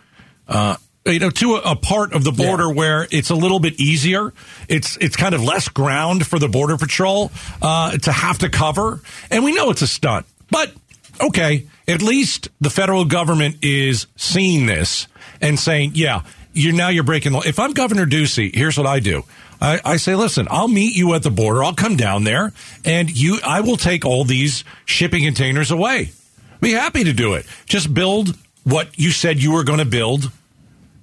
uh, 0.47 0.77
you 1.13 1.21
know, 1.21 1.31
to 1.31 1.57
a, 1.57 1.73
a 1.73 1.77
part 1.77 2.13
of 2.13 2.25
the 2.25 2.33
border 2.33 2.71
where 2.71 3.07
it's 3.11 3.31
a 3.31 3.35
little 3.35 3.61
bit 3.61 3.81
easier. 3.81 4.33
It's 4.69 4.97
it's 4.99 5.17
kind 5.17 5.35
of 5.35 5.43
less 5.43 5.69
ground 5.69 6.27
for 6.27 6.39
the 6.39 6.49
border 6.49 6.77
patrol 6.77 7.31
uh, 7.63 7.97
to 7.99 8.13
have 8.13 8.39
to 8.39 8.49
cover, 8.49 9.01
and 9.31 9.45
we 9.45 9.53
know 9.55 9.71
it's 9.71 9.83
a 9.83 9.87
stunt. 9.87 10.27
But 10.51 10.73
okay, 11.21 11.67
at 11.87 12.03
least 12.03 12.49
the 12.61 12.71
federal 12.71 13.05
government 13.05 13.57
is 13.63 14.07
seeing 14.17 14.67
this 14.67 15.07
and 15.41 15.59
saying, 15.59 15.93
"Yeah, 15.95 16.23
you're 16.53 16.75
now 16.75 16.89
you're 16.89 17.05
breaking 17.05 17.33
the 17.33 17.39
law." 17.39 17.45
If 17.45 17.59
I'm 17.59 17.73
Governor 17.73 18.07
Ducey, 18.07 18.55
here's 18.55 18.77
what 18.77 18.87
I 18.87 19.01
do. 19.01 19.25
I, 19.61 19.81
I 19.85 19.97
say, 19.97 20.15
listen, 20.15 20.47
I'll 20.51 20.69
meet 20.69 20.95
you 20.95 21.15
at 21.15 21.23
the 21.23 21.31
border. 21.31 21.65
I'll 21.65 21.75
come 21.75 21.97
down 21.97 22.25
there, 22.25 22.53
and 22.85 23.11
you, 23.11 23.41
I 23.45 23.61
will 23.61 23.77
take 23.77 24.05
all 24.05 24.25
these 24.25 24.63
shipping 24.85 25.25
containers 25.25 25.71
away. 25.71 26.13
Be 26.61 26.73
happy 26.73 27.05
to 27.05 27.13
do 27.13 27.35
it. 27.35 27.47
Just 27.67 27.93
build 27.93 28.37
what 28.65 28.99
you 28.99 29.11
said 29.11 29.43
you 29.43 29.53
were 29.53 29.65
going 29.65 29.79
to 29.79 29.85
build 29.85 30.31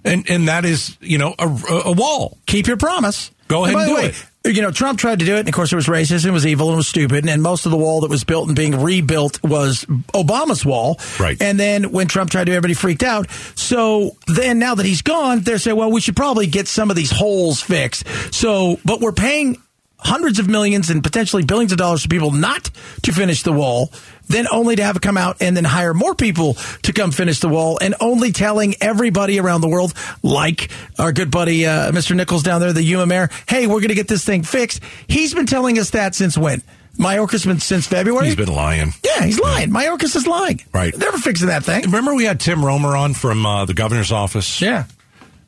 and 0.05 0.29
and 0.29 0.47
that 0.47 0.65
is 0.65 0.97
you 1.01 1.17
know 1.17 1.35
a, 1.37 1.47
a 1.85 1.91
wall. 1.91 2.37
Keep 2.45 2.67
your 2.67 2.77
promise. 2.77 3.31
Go 3.47 3.63
ahead 3.63 3.75
and 3.75 3.83
the 3.83 3.87
do 3.87 3.95
way, 3.95 4.05
it. 4.07 4.55
You 4.55 4.61
know, 4.61 4.71
Trump 4.71 4.99
tried 4.99 5.19
to 5.19 5.25
do 5.25 5.35
it, 5.35 5.39
and 5.41 5.49
of 5.49 5.53
course, 5.53 5.71
it 5.71 5.75
was 5.75 5.87
racist, 5.87 6.25
it 6.25 6.31
was 6.31 6.45
evil, 6.45 6.67
and 6.69 6.75
it 6.75 6.77
was 6.77 6.87
stupid, 6.87 7.27
and 7.27 7.41
most 7.43 7.65
of 7.65 7.71
the 7.71 7.77
wall 7.77 8.01
that 8.01 8.09
was 8.09 8.23
built 8.23 8.47
and 8.47 8.55
being 8.55 8.81
rebuilt 8.81 9.43
was 9.43 9.85
Obama's 10.13 10.65
wall. 10.65 10.99
Right. 11.19 11.39
And 11.41 11.59
then 11.59 11.91
when 11.91 12.07
Trump 12.07 12.31
tried 12.31 12.45
to, 12.45 12.51
everybody 12.51 12.73
freaked 12.73 13.03
out. 13.03 13.29
So 13.55 14.17
then, 14.27 14.59
now 14.59 14.75
that 14.75 14.85
he's 14.85 15.01
gone, 15.01 15.41
they're 15.41 15.57
saying, 15.57 15.77
well, 15.77 15.91
we 15.91 16.01
should 16.01 16.15
probably 16.15 16.47
get 16.47 16.67
some 16.67 16.89
of 16.89 16.95
these 16.95 17.11
holes 17.11 17.61
fixed. 17.61 18.07
So, 18.33 18.79
but 18.83 18.99
we're 18.99 19.11
paying 19.11 19.61
hundreds 20.05 20.39
of 20.39 20.47
millions 20.47 20.89
and 20.89 21.03
potentially 21.03 21.43
billions 21.43 21.71
of 21.71 21.77
dollars 21.77 22.03
to 22.03 22.07
people 22.07 22.31
not 22.31 22.69
to 23.01 23.11
finish 23.11 23.43
the 23.43 23.51
wall, 23.51 23.91
then 24.27 24.47
only 24.51 24.75
to 24.75 24.83
have 24.83 24.95
it 24.95 25.01
come 25.01 25.17
out 25.17 25.41
and 25.41 25.57
then 25.57 25.63
hire 25.63 25.93
more 25.93 26.15
people 26.15 26.53
to 26.83 26.93
come 26.93 27.11
finish 27.11 27.39
the 27.39 27.49
wall, 27.49 27.77
and 27.81 27.95
only 27.99 28.31
telling 28.31 28.75
everybody 28.79 29.39
around 29.39 29.61
the 29.61 29.67
world, 29.67 29.93
like 30.23 30.69
our 30.99 31.11
good 31.11 31.31
buddy 31.31 31.65
uh, 31.65 31.91
Mr. 31.91 32.15
Nicholls 32.15 32.43
down 32.43 32.61
there, 32.61 32.71
the 32.71 32.95
UM 32.95 33.09
mayor, 33.09 33.29
hey, 33.47 33.67
we're 33.67 33.79
going 33.79 33.89
to 33.89 33.95
get 33.95 34.07
this 34.07 34.23
thing 34.23 34.43
fixed. 34.43 34.81
He's 35.07 35.33
been 35.33 35.47
telling 35.47 35.79
us 35.79 35.89
that 35.91 36.15
since 36.15 36.37
when? 36.37 36.61
Mayorkas 36.97 37.45
been 37.45 37.59
since 37.59 37.87
February. 37.87 38.27
He's 38.27 38.35
been 38.35 38.53
lying. 38.53 38.93
Yeah, 39.03 39.25
he's 39.25 39.39
lying. 39.39 39.69
Mayorkas 39.69 40.15
is 40.15 40.25
lying. 40.25 40.61
Right. 40.73 40.97
Never 40.97 41.17
fixing 41.17 41.47
that 41.47 41.63
thing. 41.65 41.83
Remember 41.83 42.15
we 42.15 42.23
had 42.23 42.39
Tim 42.39 42.63
Roemer 42.63 42.95
on 42.95 43.13
from 43.13 43.45
uh, 43.45 43.65
the 43.65 43.73
governor's 43.73 44.13
office. 44.13 44.61
Yeah. 44.61 44.85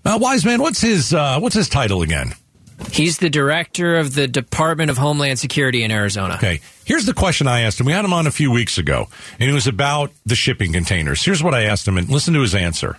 Uh, 0.04 0.18
Wise 0.20 0.44
man, 0.46 0.62
what's 0.62 0.82
his 0.82 1.14
uh, 1.14 1.40
what's 1.40 1.56
his 1.56 1.70
title 1.70 2.02
again? 2.02 2.34
He's 2.92 3.18
the 3.18 3.30
director 3.30 3.98
of 3.98 4.14
the 4.14 4.28
Department 4.28 4.90
of 4.90 4.98
Homeland 4.98 5.40
Security 5.40 5.84
in 5.84 5.92
Arizona. 5.92 6.36
Okay. 6.36 6.62
Here's 6.86 7.06
the 7.06 7.14
question 7.14 7.48
I 7.48 7.62
asked 7.62 7.80
him. 7.80 7.86
We 7.86 7.92
had 7.92 8.06
him 8.06 8.14
on 8.14 8.28
a 8.28 8.32
few 8.32 8.52
weeks 8.52 8.78
ago, 8.78 9.08
and 9.40 9.50
it 9.50 9.54
was 9.54 9.68
about 9.68 10.12
the 10.26 10.36
shipping 10.36 10.74
containers. 10.74 11.24
Here's 11.24 11.44
what 11.44 11.54
I 11.54 11.64
asked 11.64 11.88
him, 11.88 11.98
and 11.98 12.08
listen 12.10 12.34
to 12.36 12.42
his 12.42 12.56
answer. 12.56 12.98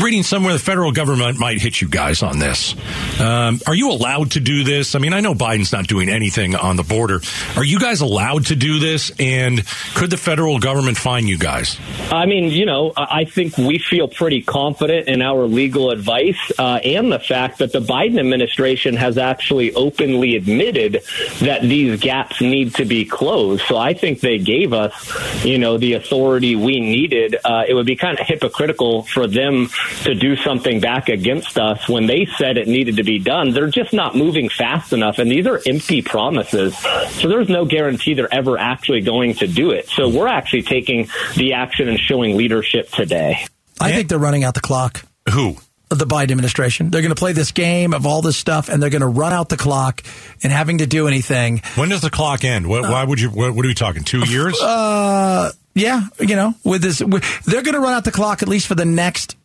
Reading 0.00 0.22
somewhere 0.22 0.52
the 0.52 0.60
federal 0.60 0.92
government 0.92 1.40
might 1.40 1.60
hit 1.60 1.80
you 1.80 1.88
guys 1.88 2.22
on 2.22 2.38
this. 2.38 2.76
Um, 3.20 3.60
are 3.66 3.74
you 3.74 3.90
allowed 3.90 4.30
to 4.32 4.40
do 4.40 4.62
this? 4.62 4.94
I 4.94 5.00
mean, 5.00 5.12
I 5.12 5.18
know 5.18 5.34
Biden's 5.34 5.72
not 5.72 5.88
doing 5.88 6.08
anything 6.08 6.54
on 6.54 6.76
the 6.76 6.84
border. 6.84 7.20
Are 7.56 7.64
you 7.64 7.80
guys 7.80 8.00
allowed 8.00 8.46
to 8.46 8.54
do 8.54 8.78
this? 8.78 9.10
And 9.18 9.66
could 9.96 10.10
the 10.10 10.16
federal 10.16 10.60
government 10.60 10.98
fine 10.98 11.26
you 11.26 11.36
guys? 11.36 11.80
I 12.12 12.26
mean, 12.26 12.52
you 12.52 12.64
know, 12.64 12.92
I 12.96 13.24
think 13.24 13.58
we 13.58 13.78
feel 13.78 14.06
pretty 14.06 14.40
confident 14.40 15.08
in 15.08 15.20
our 15.20 15.46
legal 15.46 15.90
advice 15.90 16.52
uh, 16.60 16.78
and 16.84 17.10
the 17.10 17.18
fact 17.18 17.58
that 17.58 17.72
the 17.72 17.80
Biden 17.80 18.20
administration 18.20 18.94
has 18.94 19.18
actually 19.18 19.74
openly 19.74 20.36
admitted 20.36 21.02
that 21.40 21.62
these 21.62 21.98
gaps 21.98 22.40
need 22.40 22.76
to 22.76 22.84
be 22.84 23.04
closed. 23.04 23.64
So 23.66 23.76
I 23.76 23.94
think 23.94 24.20
they 24.20 24.38
gave 24.38 24.72
us, 24.72 25.44
you 25.44 25.58
know, 25.58 25.76
the 25.76 25.94
authority 25.94 26.54
we 26.54 26.78
needed. 26.78 27.36
Uh, 27.44 27.64
it 27.66 27.74
would 27.74 27.86
be 27.86 27.96
kind 27.96 28.16
of 28.16 28.24
hypocritical 28.24 29.02
for 29.02 29.26
them 29.26 29.68
to 30.04 30.14
do 30.14 30.36
something 30.36 30.80
back 30.80 31.08
against 31.08 31.58
us 31.58 31.88
when 31.88 32.06
they 32.06 32.26
said 32.38 32.56
it 32.56 32.68
needed 32.68 32.96
to 32.96 33.04
be 33.04 33.18
done. 33.18 33.52
They're 33.52 33.68
just 33.70 33.92
not 33.92 34.14
moving 34.16 34.48
fast 34.48 34.92
enough, 34.92 35.18
and 35.18 35.30
these 35.30 35.46
are 35.46 35.60
empty 35.66 36.02
promises. 36.02 36.76
So 37.20 37.28
there's 37.28 37.48
no 37.48 37.64
guarantee 37.64 38.14
they're 38.14 38.32
ever 38.32 38.58
actually 38.58 39.00
going 39.00 39.34
to 39.34 39.46
do 39.46 39.70
it. 39.70 39.88
So 39.88 40.08
we're 40.08 40.28
actually 40.28 40.62
taking 40.62 41.08
the 41.36 41.54
action 41.54 41.88
and 41.88 41.98
showing 41.98 42.36
leadership 42.36 42.90
today. 42.90 43.44
I 43.80 43.92
think 43.92 44.08
they're 44.08 44.18
running 44.18 44.44
out 44.44 44.54
the 44.54 44.60
clock. 44.60 45.02
Who? 45.32 45.56
The 45.90 46.04
Biden 46.04 46.32
administration. 46.32 46.90
They're 46.90 47.00
going 47.00 47.14
to 47.14 47.18
play 47.18 47.32
this 47.32 47.50
game 47.52 47.94
of 47.94 48.04
all 48.04 48.20
this 48.20 48.36
stuff, 48.36 48.68
and 48.68 48.82
they're 48.82 48.90
going 48.90 49.00
to 49.00 49.06
run 49.06 49.32
out 49.32 49.48
the 49.48 49.56
clock 49.56 50.02
and 50.42 50.52
having 50.52 50.78
to 50.78 50.86
do 50.86 51.08
anything. 51.08 51.62
When 51.76 51.88
does 51.88 52.02
the 52.02 52.10
clock 52.10 52.44
end? 52.44 52.66
What, 52.68 52.82
why 52.82 53.04
would 53.04 53.18
you? 53.18 53.30
What, 53.30 53.54
what 53.54 53.64
are 53.64 53.68
we 53.68 53.74
talking? 53.74 54.04
Two 54.04 54.20
years? 54.28 54.60
Uh, 54.60 55.50
Yeah, 55.74 56.02
you 56.18 56.36
know, 56.36 56.52
with 56.64 56.82
this, 56.82 57.00
with, 57.00 57.22
they're 57.44 57.62
going 57.62 57.74
to 57.74 57.80
run 57.80 57.94
out 57.94 58.04
the 58.04 58.10
clock 58.10 58.42
at 58.42 58.48
least 58.48 58.66
for 58.66 58.74
the 58.74 58.84
next, 58.84 59.36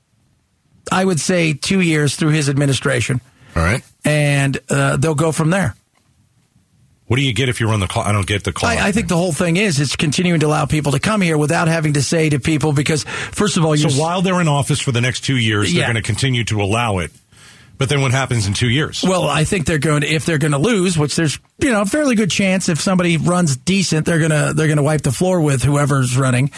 I 0.92 1.04
would 1.06 1.20
say, 1.20 1.54
two 1.54 1.82
years 1.82 2.16
through 2.16 2.32
his 2.32 2.50
administration. 2.50 3.22
All 3.56 3.64
right. 3.64 3.84
And 4.04 4.60
uh, 4.70 4.98
they'll 4.98 5.16
go 5.16 5.32
from 5.32 5.50
there. 5.50 5.76
What 7.08 7.18
do 7.18 7.24
you 7.24 7.34
get 7.34 7.50
if 7.50 7.60
you 7.60 7.70
run 7.70 7.80
the 7.80 7.88
clock? 7.88 8.08
I 8.08 8.12
don't 8.12 8.26
get 8.26 8.44
the 8.44 8.54
clock. 8.54 8.72
I, 8.72 8.88
I 8.88 8.92
think 8.92 9.08
the 9.08 9.18
whole 9.18 9.34
thing 9.34 9.58
is 9.58 9.80
it's 9.80 9.96
continuing 9.96 10.40
to 10.40 10.48
allow 10.48 10.66
people 10.66 10.94
to 10.94 11.00
come 11.00 11.22
here 11.22 11.38
without 11.38 11.68
having 11.68 11.94
to 11.94 12.02
say 12.02 12.30
to 12.30 12.40
people 12.40 12.74
because 12.74 13.04
first 13.04 13.58
of 13.58 13.66
all, 13.66 13.76
so 13.76 13.90
while 13.90 14.22
they're 14.22 14.40
in 14.42 14.48
office 14.48 14.80
for 14.80 14.92
the 14.92 15.02
next 15.02 15.22
two 15.22 15.38
years, 15.38 15.72
they're 15.74 15.84
going 15.84 15.96
to 15.96 16.02
continue 16.02 16.44
to 16.46 16.62
allow 16.62 17.00
it. 17.00 17.12
But 17.78 17.90
then 17.90 18.02
what 18.02 18.12
happens 18.12 18.48
in 18.48 18.54
two 18.54 18.70
years? 18.70 19.04
Well, 19.04 19.28
I 19.28 19.44
think 19.44 19.66
they're 19.66 19.80
going 19.80 20.02
to 20.02 20.08
if 20.08 20.26
they're 20.26 20.38
going 20.38 20.54
to 20.54 20.58
lose, 20.58 20.98
which 20.98 21.16
there's 21.16 21.38
you 21.60 21.72
know 21.72 21.82
a 21.82 21.86
fairly 21.86 22.16
good 22.16 22.32
chance 22.32 22.70
if 22.70 22.80
somebody 22.80 23.18
runs 23.18 23.58
decent, 23.58 24.06
they're 24.06 24.20
gonna 24.20 24.54
they're 24.54 24.68
gonna 24.68 24.84
wipe 24.84 25.02
the 25.02 25.12
floor 25.12 25.42
with 25.42 25.64
whoever's 25.64 26.18
running, 26.18 26.52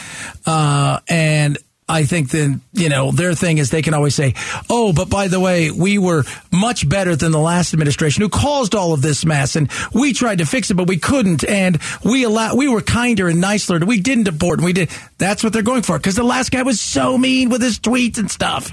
uh, 0.45 0.99
and. 1.09 1.57
I 1.88 2.06
think 2.06 2.32
then, 2.32 2.62
you 2.74 2.89
know, 2.89 3.12
their 3.12 3.36
thing 3.36 3.60
is 3.60 3.69
they 3.69 3.84
can 3.84 3.93
always 3.93 4.15
say, 4.15 4.34
oh, 4.71 4.91
but 4.91 5.08
by 5.08 5.28
the 5.28 5.39
way, 5.39 5.69
we 5.69 6.00
were 6.00 6.24
much 6.52 6.89
better 6.89 7.15
than 7.15 7.32
the 7.32 7.39
last 7.39 7.74
administration 7.74 8.24
who 8.24 8.30
caused 8.30 8.74
all 8.74 8.93
of 8.93 9.04
this 9.04 9.24
mess 9.24 9.56
and 9.56 9.69
we 9.93 10.12
tried 10.12 10.39
to 10.39 10.45
fix 10.45 10.71
it, 10.71 10.74
but 10.74 10.88
we 10.88 10.98
couldn't. 10.98 11.48
And 11.48 11.80
we 12.04 12.24
allow, 12.24 12.56
we 12.56 12.67
were 12.67 12.82
kinder 12.82 13.28
and 13.28 13.39
nicer 13.39 13.76
and 13.76 13.88
we 13.88 14.00
didn't 14.00 14.24
deport 14.24 14.58
and 14.58 14.65
we 14.65 14.74
did. 14.74 14.89
That's 15.19 15.43
what 15.43 15.54
they're 15.54 15.62
going 15.62 15.84
for 15.84 15.98
because 16.00 16.15
the 16.15 16.24
last 16.24 16.52
guy 16.52 16.63
was 16.63 16.82
so 16.82 17.19
mean 17.19 17.50
with 17.50 17.62
his 17.62 17.78
tweets 17.78 18.17
and 18.17 18.32
stuff. 18.32 18.71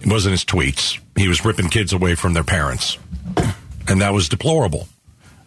It 0.00 0.06
wasn't 0.06 0.32
his 0.32 0.44
tweets. 0.44 0.98
He 1.16 1.28
was 1.28 1.44
ripping 1.44 1.68
kids 1.68 1.92
away 1.92 2.14
from 2.14 2.32
their 2.32 2.44
parents. 2.44 2.96
And 3.86 4.00
that 4.00 4.14
was 4.14 4.30
deplorable. 4.30 4.88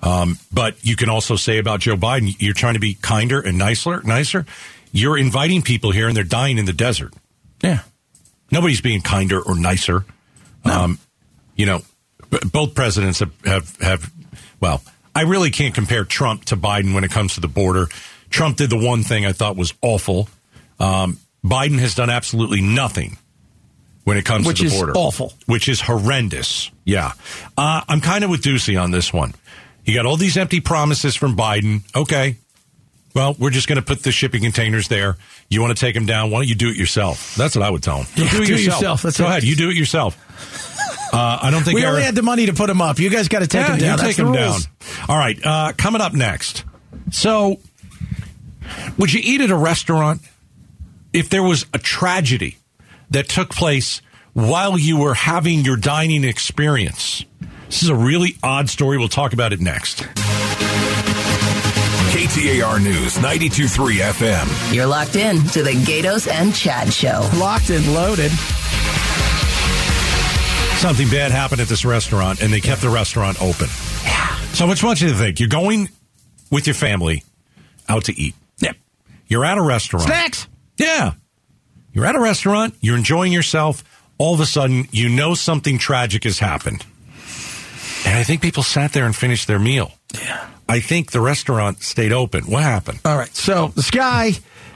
Um, 0.04 0.38
but 0.54 0.76
you 0.86 0.96
can 0.96 1.10
also 1.10 1.36
say 1.36 1.58
about 1.58 1.80
Joe 1.80 1.96
Biden, 1.96 2.36
you're 2.40 2.54
trying 2.54 2.76
to 2.76 2.80
be 2.80 2.94
kinder 2.94 3.40
and 3.40 3.58
nicer, 3.58 4.02
nicer. 4.04 4.46
You're 4.92 5.18
inviting 5.18 5.62
people 5.62 5.92
here 5.92 6.08
and 6.08 6.16
they're 6.16 6.24
dying 6.24 6.58
in 6.58 6.66
the 6.66 6.74
desert. 6.74 7.14
Yeah. 7.62 7.82
Nobody's 8.52 8.82
being 8.82 9.02
kinder 9.02 9.42
or 9.42 9.56
nicer. 9.56 10.06
Um, 10.64 11.00
you 11.56 11.66
know, 11.66 11.82
both 12.52 12.76
presidents 12.76 13.20
have, 13.20 13.32
have, 13.46 13.76
have, 13.78 14.12
well, 14.60 14.82
I 15.16 15.22
really 15.22 15.50
can't 15.50 15.74
compare 15.74 16.06
Trump 16.06 16.46
to 16.46 16.58
Biden 16.58 16.94
when 16.94 17.04
it 17.04 17.12
comes 17.12 17.36
to 17.36 17.42
the 17.42 17.48
border. 17.48 17.88
Trump 18.30 18.58
did 18.58 18.70
the 18.70 18.78
one 18.78 19.04
thing 19.04 19.26
I 19.26 19.32
thought 19.34 19.56
was 19.56 19.74
awful. 19.82 20.30
Um, 20.80 21.20
Biden 21.44 21.80
has 21.80 21.96
done 21.96 22.10
absolutely 22.10 22.62
nothing 22.62 23.18
when 24.04 24.18
it 24.18 24.26
comes 24.26 24.46
Which 24.48 24.58
to 24.60 24.64
the 24.64 24.68
is 24.70 24.78
border. 24.78 24.94
awful. 24.96 25.34
Which 25.46 25.68
is 25.70 25.82
horrendous. 25.82 26.72
Yeah. 26.86 27.12
Uh, 27.58 27.82
I'm 27.88 28.02
kind 28.02 28.24
of 28.24 28.30
with 28.30 28.42
Ducey 28.42 28.82
on 28.82 28.92
this 28.92 29.12
one. 29.12 29.34
You 29.86 29.94
got 29.94 30.06
all 30.06 30.18
these 30.18 30.38
empty 30.38 30.60
promises 30.60 31.16
from 31.16 31.36
Biden. 31.36 31.82
Okay. 31.96 32.38
Well, 33.18 33.36
we're 33.40 33.50
just 33.50 33.68
going 33.68 33.78
to 33.78 33.82
put 33.82 34.04
the 34.04 34.12
shipping 34.12 34.44
containers 34.44 34.90
there. 34.90 35.18
You 35.50 35.60
want 35.60 35.76
to 35.76 35.80
take 35.84 35.96
them 35.96 36.06
down? 36.06 36.30
Why 36.30 36.38
don't 36.38 36.48
you 36.48 36.54
do 36.54 36.70
it 36.70 36.76
yourself? 36.76 37.34
That's 37.34 37.56
what 37.56 37.66
I 37.66 37.70
would 37.72 37.82
tell 37.82 38.04
him. 38.04 38.06
Yeah, 38.16 38.30
do 38.30 38.44
it 38.44 38.50
yourself. 38.50 39.02
That's 39.02 39.18
Go 39.18 39.26
it. 39.26 39.30
ahead. 39.30 39.44
You 39.44 39.56
do 39.56 39.72
it 39.72 39.76
yourself. 39.76 40.16
Uh, 41.12 41.40
I 41.42 41.50
don't 41.50 41.64
think 41.64 41.74
we 41.74 41.84
only 41.84 42.04
had 42.04 42.14
the 42.14 42.22
money 42.22 42.46
to 42.46 42.54
put 42.54 42.68
them 42.68 42.80
up. 42.80 43.00
You 43.00 43.10
guys 43.10 43.28
got 43.28 43.40
to 43.40 43.48
take 43.48 43.62
yeah, 43.62 43.70
them 43.70 43.80
down. 43.80 43.98
You 43.98 44.04
That's 44.04 44.16
take 44.16 44.18
the 44.18 44.32
them 44.32 44.34
down. 44.34 44.60
All 45.10 45.18
right. 45.18 45.36
Uh, 45.44 45.74
coming 45.76 46.00
up 46.00 46.14
next. 46.14 46.64
So, 47.12 47.60
would 49.00 49.12
you 49.12 49.22
eat 49.24 49.42
at 49.42 49.50
a 49.50 49.58
restaurant 49.58 50.22
if 51.12 51.32
there 51.32 51.42
was 51.42 51.66
a 51.74 51.80
tragedy 51.80 52.58
that 53.10 53.28
took 53.28 53.50
place 53.50 54.04
while 54.34 54.78
you 54.78 55.00
were 55.00 55.16
having 55.16 55.62
your 55.62 55.78
dining 55.78 56.24
experience? 56.24 57.26
This 57.66 57.82
is 57.82 57.90
a 57.90 57.96
really 57.96 58.38
odd 58.44 58.70
story. 58.70 59.00
We'll 59.00 59.08
talk 59.08 59.34
about 59.34 59.54
it 59.54 59.60
next. 59.60 60.06
KTAR 62.18 62.82
News 62.82 63.16
92.3 63.20 64.00
FM. 64.00 64.74
You're 64.74 64.88
locked 64.88 65.16
in 65.16 65.38
to 65.50 65.62
the 65.62 65.70
Gaydos 65.70 66.28
and 66.28 66.52
Chad 66.52 66.92
Show. 66.92 67.30
Locked 67.38 67.70
and 67.70 67.94
loaded. 67.94 68.32
Something 70.80 71.08
bad 71.10 71.30
happened 71.30 71.62
at 71.62 71.68
this 71.68 71.86
restaurant, 71.86 72.42
and 72.42 72.52
they 72.52 72.60
kept 72.60 72.82
the 72.82 72.90
restaurant 72.90 73.40
open. 73.40 73.68
Yeah. 74.04 74.36
So, 74.54 74.66
which 74.66 74.82
want 74.82 75.00
you 75.00 75.10
to 75.10 75.14
think? 75.14 75.40
You're 75.40 75.48
going 75.48 75.90
with 76.50 76.66
your 76.66 76.74
family 76.74 77.24
out 77.88 78.06
to 78.06 78.20
eat. 78.20 78.34
Yeah. 78.58 78.74
You're 79.28 79.46
at 79.46 79.60
a 79.60 79.64
restaurant. 79.64 80.08
Snacks. 80.08 80.48
Yeah. 80.78 81.14
You're 81.94 82.08
at 82.08 82.16
a 82.16 82.20
restaurant, 82.20 82.74
you're 82.82 82.98
enjoying 82.98 83.32
yourself. 83.32 83.84
All 84.18 84.34
of 84.34 84.40
a 84.40 84.48
sudden, 84.48 84.88
you 84.90 85.10
know 85.10 85.36
something 85.36 85.78
tragic 85.78 86.24
has 86.24 86.40
happened. 86.40 86.84
And 88.08 88.18
I 88.18 88.24
think 88.24 88.42
people 88.42 88.64
sat 88.64 88.94
there 88.94 89.06
and 89.06 89.16
finished 89.16 89.48
their 89.48 89.60
meal. 89.60 89.92
Yeah. 90.16 90.27
I 90.70 90.80
think 90.80 91.12
the 91.12 91.22
restaurant 91.22 91.82
stayed 91.82 92.12
open. 92.12 92.44
What 92.46 92.64
happened? 92.64 93.00
All 93.06 93.18
right. 93.18 93.34
So 93.36 93.70
this 93.76 93.92
guy, 93.92 94.34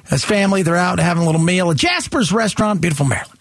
his 0.10 0.24
family, 0.24 0.64
they're 0.64 0.76
out 0.76 1.00
having 1.00 1.24
a 1.24 1.26
little 1.26 1.42
meal 1.42 1.72
at 1.72 1.78
Jasper's 1.78 2.32
restaurant, 2.32 2.82
beautiful 2.82 3.06
Maryland. 3.06 3.41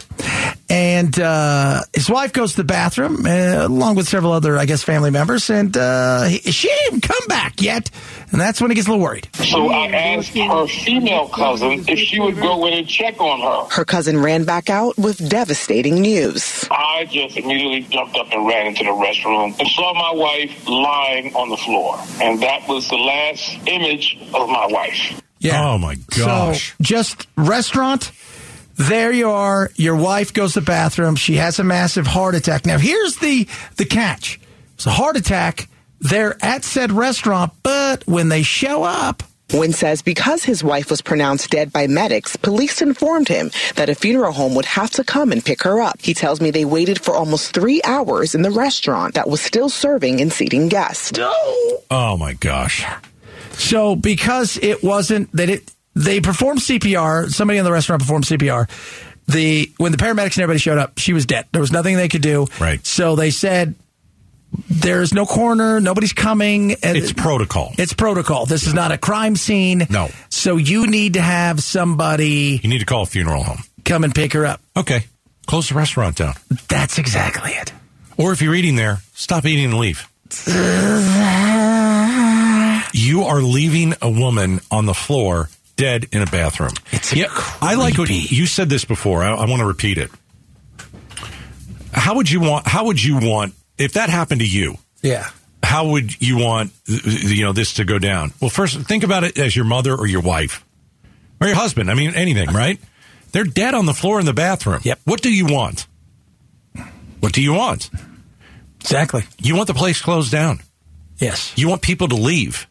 And 0.71 1.19
uh, 1.19 1.83
his 1.93 2.09
wife 2.09 2.33
goes 2.33 2.53
to 2.53 2.59
the 2.59 2.65
bathroom 2.65 3.27
uh, 3.27 3.67
along 3.67 3.97
with 3.97 4.09
several 4.09 4.33
other, 4.33 4.57
I 4.57 4.67
guess, 4.67 4.85
family 4.85 5.11
members. 5.11 5.51
And 5.51 5.77
uh, 5.77 6.25
he, 6.25 6.39
she 6.53 6.69
didn't 6.85 7.01
come 7.01 7.27
back 7.27 7.61
yet. 7.61 7.91
And 8.31 8.41
that's 8.41 8.61
when 8.61 8.71
he 8.71 8.77
gets 8.77 8.87
a 8.87 8.93
little 8.93 9.03
worried. 9.03 9.29
So 9.35 9.69
I 9.69 9.89
asked 9.89 10.37
her 10.37 10.67
female 10.69 11.29
cousin 11.29 11.85
if 11.89 11.99
she 11.99 12.21
would 12.21 12.37
go 12.37 12.67
in 12.67 12.75
and 12.75 12.89
check 12.89 13.21
on 13.21 13.41
her. 13.41 13.75
Her 13.75 13.85
cousin 13.85 14.23
ran 14.23 14.45
back 14.45 14.71
out 14.71 14.97
with 14.97 15.29
devastating 15.29 16.01
news. 16.01 16.69
I 16.71 17.05
just 17.11 17.37
immediately 17.37 17.83
jumped 17.83 18.17
up 18.17 18.33
and 18.33 18.47
ran 18.47 18.69
into 18.69 18.85
the 18.85 18.91
restroom 18.91 19.59
and 19.59 19.69
saw 19.71 19.93
my 19.93 20.13
wife 20.13 20.69
lying 20.69 21.35
on 21.35 21.49
the 21.49 21.57
floor. 21.57 21.99
And 22.23 22.41
that 22.43 22.69
was 22.69 22.89
the 22.89 22.97
last 22.97 23.59
image 23.67 24.17
of 24.33 24.49
my 24.49 24.67
wife. 24.67 25.21
Yeah. 25.41 25.69
Oh, 25.69 25.79
my 25.79 25.97
gosh. 26.17 26.71
So 26.71 26.75
just 26.81 27.27
restaurant. 27.37 28.13
There 28.81 29.12
you 29.12 29.29
are. 29.29 29.71
Your 29.77 29.95
wife 29.95 30.33
goes 30.33 30.55
to 30.55 30.61
the 30.61 30.64
bathroom. 30.64 31.14
She 31.14 31.35
has 31.35 31.59
a 31.59 31.64
massive 31.64 32.07
heart 32.07 32.35
attack. 32.35 32.64
Now 32.64 32.79
here's 32.79 33.16
the 33.16 33.47
the 33.77 33.85
catch. 33.85 34.40
It's 34.75 34.87
a 34.87 34.90
heart 34.90 35.16
attack. 35.16 35.69
They're 36.01 36.43
at 36.43 36.64
said 36.64 36.90
restaurant, 36.90 37.53
but 37.62 38.07
when 38.07 38.31
they 38.31 38.43
show 38.43 38.83
up, 38.83 39.23
Wynn 39.53 39.75
says 39.75 40.01
because 40.01 40.45
his 40.45 40.64
wife 40.64 40.88
was 40.88 41.03
pronounced 41.03 41.51
dead 41.51 41.75
by 41.75 41.88
medics, 41.88 42.37
police 42.37 42.81
informed 42.81 43.29
him 43.29 43.51
that 43.75 43.90
a 43.90 43.95
funeral 43.95 44.33
home 44.33 44.55
would 44.55 44.64
have 44.64 44.90
to 44.93 45.05
come 45.05 45.31
and 45.31 45.45
pick 45.45 45.62
her 45.64 45.83
up. 45.83 46.01
He 46.01 46.14
tells 46.14 46.40
me 46.40 46.51
they 46.51 46.64
waited 46.64 47.03
for 47.03 47.14
almost 47.14 47.53
three 47.53 47.83
hours 47.85 48.35
in 48.35 48.40
the 48.40 48.51
restaurant 48.51 49.12
that 49.14 49.29
was 49.29 49.43
still 49.43 49.69
serving 49.69 50.23
and 50.23 50.33
seating 50.33 50.69
guests. 50.69 51.19
Oh, 51.19 52.16
my 52.16 52.33
gosh. 52.33 52.87
So 53.53 53.95
because 53.95 54.57
it 54.62 54.83
wasn't 54.83 55.31
that 55.33 55.51
it 55.51 55.71
they 56.05 56.21
performed 56.21 56.61
CPR, 56.61 57.31
somebody 57.31 57.59
in 57.59 57.65
the 57.65 57.73
restaurant 57.73 58.03
performed 58.03 58.25
CPR. 58.25 58.69
The 59.29 59.71
when 59.77 59.93
the 59.93 59.99
paramedics 59.99 60.35
and 60.37 60.39
everybody 60.39 60.59
showed 60.59 60.79
up, 60.79 60.99
she 60.99 61.13
was 61.13 61.27
dead. 61.27 61.47
There 61.53 61.61
was 61.61 61.71
nothing 61.73 61.97
they 61.97 62.09
could 62.09 62.23
do. 62.23 62.47
Right. 62.61 62.85
So 62.85 63.15
they 63.17 63.31
said 63.31 63.75
there's 64.69 65.15
no 65.15 65.25
coroner, 65.27 65.81
nobody's 65.81 66.13
coming. 66.13 66.73
and- 66.83 66.97
It's 66.97 67.13
protocol. 67.13 67.73
It's 67.79 67.93
protocol. 67.93 68.47
This 68.47 68.67
is 68.67 68.75
not 68.75 68.91
a 68.91 68.99
crime 68.99 69.37
scene. 69.37 69.87
No. 69.91 70.09
So 70.31 70.57
you 70.57 70.87
need 70.89 71.15
to 71.15 71.21
have 71.21 71.63
somebody 71.63 72.59
You 72.63 72.69
need 72.69 72.81
to 72.81 72.87
call 72.87 73.03
a 73.03 73.07
funeral 73.07 73.45
home. 73.45 73.63
come 73.85 74.03
and 74.03 74.13
pick 74.15 74.33
her 74.33 74.45
up. 74.47 74.61
Okay. 74.77 75.05
Close 75.47 75.69
the 75.69 75.75
restaurant 75.77 76.17
down. 76.17 76.35
That's 76.69 76.99
exactly 76.99 77.53
it. 77.53 77.73
Or 78.17 78.33
if 78.33 78.43
you're 78.43 78.55
eating 78.57 78.75
there, 78.77 78.99
stop 79.15 79.47
eating 79.47 79.67
and 79.67 79.79
leave. 79.79 80.07
You 82.93 83.23
are 83.23 83.41
leaving 83.41 83.95
a 84.03 84.11
woman 84.11 84.61
on 84.71 84.87
the 84.87 84.95
floor 84.95 85.49
dead 85.81 86.07
in 86.12 86.21
a 86.21 86.27
bathroom. 86.27 86.73
It's 86.93 87.14
yeah, 87.14 87.29
I 87.61 87.75
like 87.75 87.97
what 87.97 88.11
you 88.11 88.47
said 88.47 88.69
this 88.69 88.85
before. 88.85 89.23
I, 89.25 89.35
I 89.35 89.47
want 89.47 89.61
to 89.61 89.66
repeat 89.66 89.97
it. 89.97 90.11
How 91.93 92.16
would 92.16 92.31
you 92.31 92.40
want? 92.40 92.69
How 92.69 92.85
would 92.85 93.03
you 93.03 93.19
want 93.21 93.55
if 93.79 93.95
that 93.95 94.11
happened 94.11 94.43
to 94.43 94.47
you? 94.47 94.77
Yeah. 95.03 95.29
How 95.62 95.88
would 95.88 96.21
you 96.21 96.38
want 96.38 96.73
you 96.87 97.45
know 97.45 97.53
this 97.53 97.75
to 97.75 97.85
go 97.85 97.99
down? 97.99 98.33
Well, 98.40 98.51
first 98.51 98.79
think 98.83 99.05
about 99.05 99.25
it 99.25 99.38
as 99.38 99.57
your 99.57 99.64
mother 99.64 99.95
or 99.95 100.07
your 100.07 100.21
wife 100.21 100.64
or 101.40 101.47
your 101.47 101.57
husband. 101.57 101.90
I 101.90 101.95
mean, 101.95 102.14
anything, 102.14 102.51
right? 102.51 102.79
They're 103.33 103.45
dead 103.45 103.75
on 103.75 103.87
the 103.87 103.95
floor 103.95 104.21
in 104.21 104.27
the 104.27 104.35
bathroom. 104.35 104.81
Yep. 104.83 105.01
What 105.05 105.23
do 105.23 105.33
you 105.33 105.47
want? 105.47 105.87
What 107.21 107.33
do 107.33 107.43
you 107.43 107.55
want? 107.55 107.90
Exactly. 108.81 109.25
You 109.40 109.57
want 109.57 109.66
the 109.66 109.75
place 109.75 110.01
closed 110.03 110.33
down. 110.33 110.61
Yes. 111.19 111.53
You 111.57 111.69
want 111.69 111.83
people 111.83 112.09
to 112.09 112.16
leave. 112.16 112.66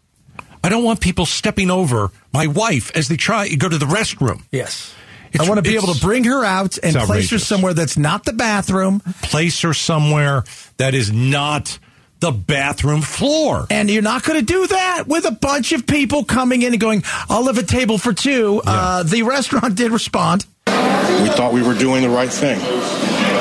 I 0.64 0.70
don't 0.70 0.84
want 0.84 1.00
people 1.02 1.26
stepping 1.26 1.72
over 1.72 2.12
my 2.34 2.48
wife 2.48 2.92
as 2.96 3.08
they 3.08 3.16
try 3.18 3.48
to 3.48 3.56
go 3.56 3.70
to 3.70 3.78
the 3.78 3.86
restroom. 3.86 4.42
Yes. 4.52 4.94
It's- 5.32 5.46
I 5.46 5.50
want 5.50 5.64
to 5.64 5.70
be 5.70 5.76
able 5.76 5.94
to 5.94 6.00
bring 6.02 6.24
her 6.26 6.44
out 6.44 6.78
and 6.82 6.96
place 6.96 7.30
her 7.32 7.40
somewhere 7.40 7.74
that's 7.74 7.98
not 7.98 8.26
the 8.26 8.34
bathroom. 8.34 9.02
Place 9.22 9.62
her 9.62 9.74
somewhere 9.74 10.44
that 10.78 10.94
is 10.96 11.12
not 11.12 11.78
the 12.20 12.32
bathroom 12.32 13.02
floor. 13.02 13.66
And 13.70 13.90
you're 13.90 14.02
not 14.02 14.24
going 14.24 14.40
to 14.40 14.46
do 14.46 14.68
that 14.68 15.04
with 15.08 15.26
a 15.26 15.32
bunch 15.32 15.72
of 15.72 15.86
people 15.88 16.26
coming 16.26 16.64
in 16.64 16.74
and 16.74 16.82
going, 16.82 17.04
I'll 17.30 17.46
have 17.46 17.58
a 17.58 17.64
table 17.64 17.98
for 17.98 18.12
two. 18.12 18.62
Uh, 18.66 19.04
the 19.04 19.24
restaurant 19.24 19.76
did 19.76 19.92
respond. 19.92 20.46
We 20.68 21.30
thought 21.30 21.52
we 21.54 21.62
were 21.62 21.76
doing 21.76 22.02
the 22.02 22.10
right 22.10 22.30
thing. 22.32 22.60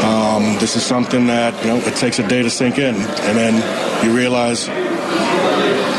Um, 0.04 0.59
this 0.59 0.76
is 0.76 0.85
something 0.85 1.26
that 1.26 1.54
you 1.64 1.70
know 1.70 1.76
it 1.78 1.96
takes 1.96 2.18
a 2.18 2.26
day 2.28 2.42
to 2.42 2.50
sink 2.50 2.78
in, 2.78 2.94
and 2.94 3.37
then 3.38 4.04
you 4.04 4.14
realize 4.16 4.68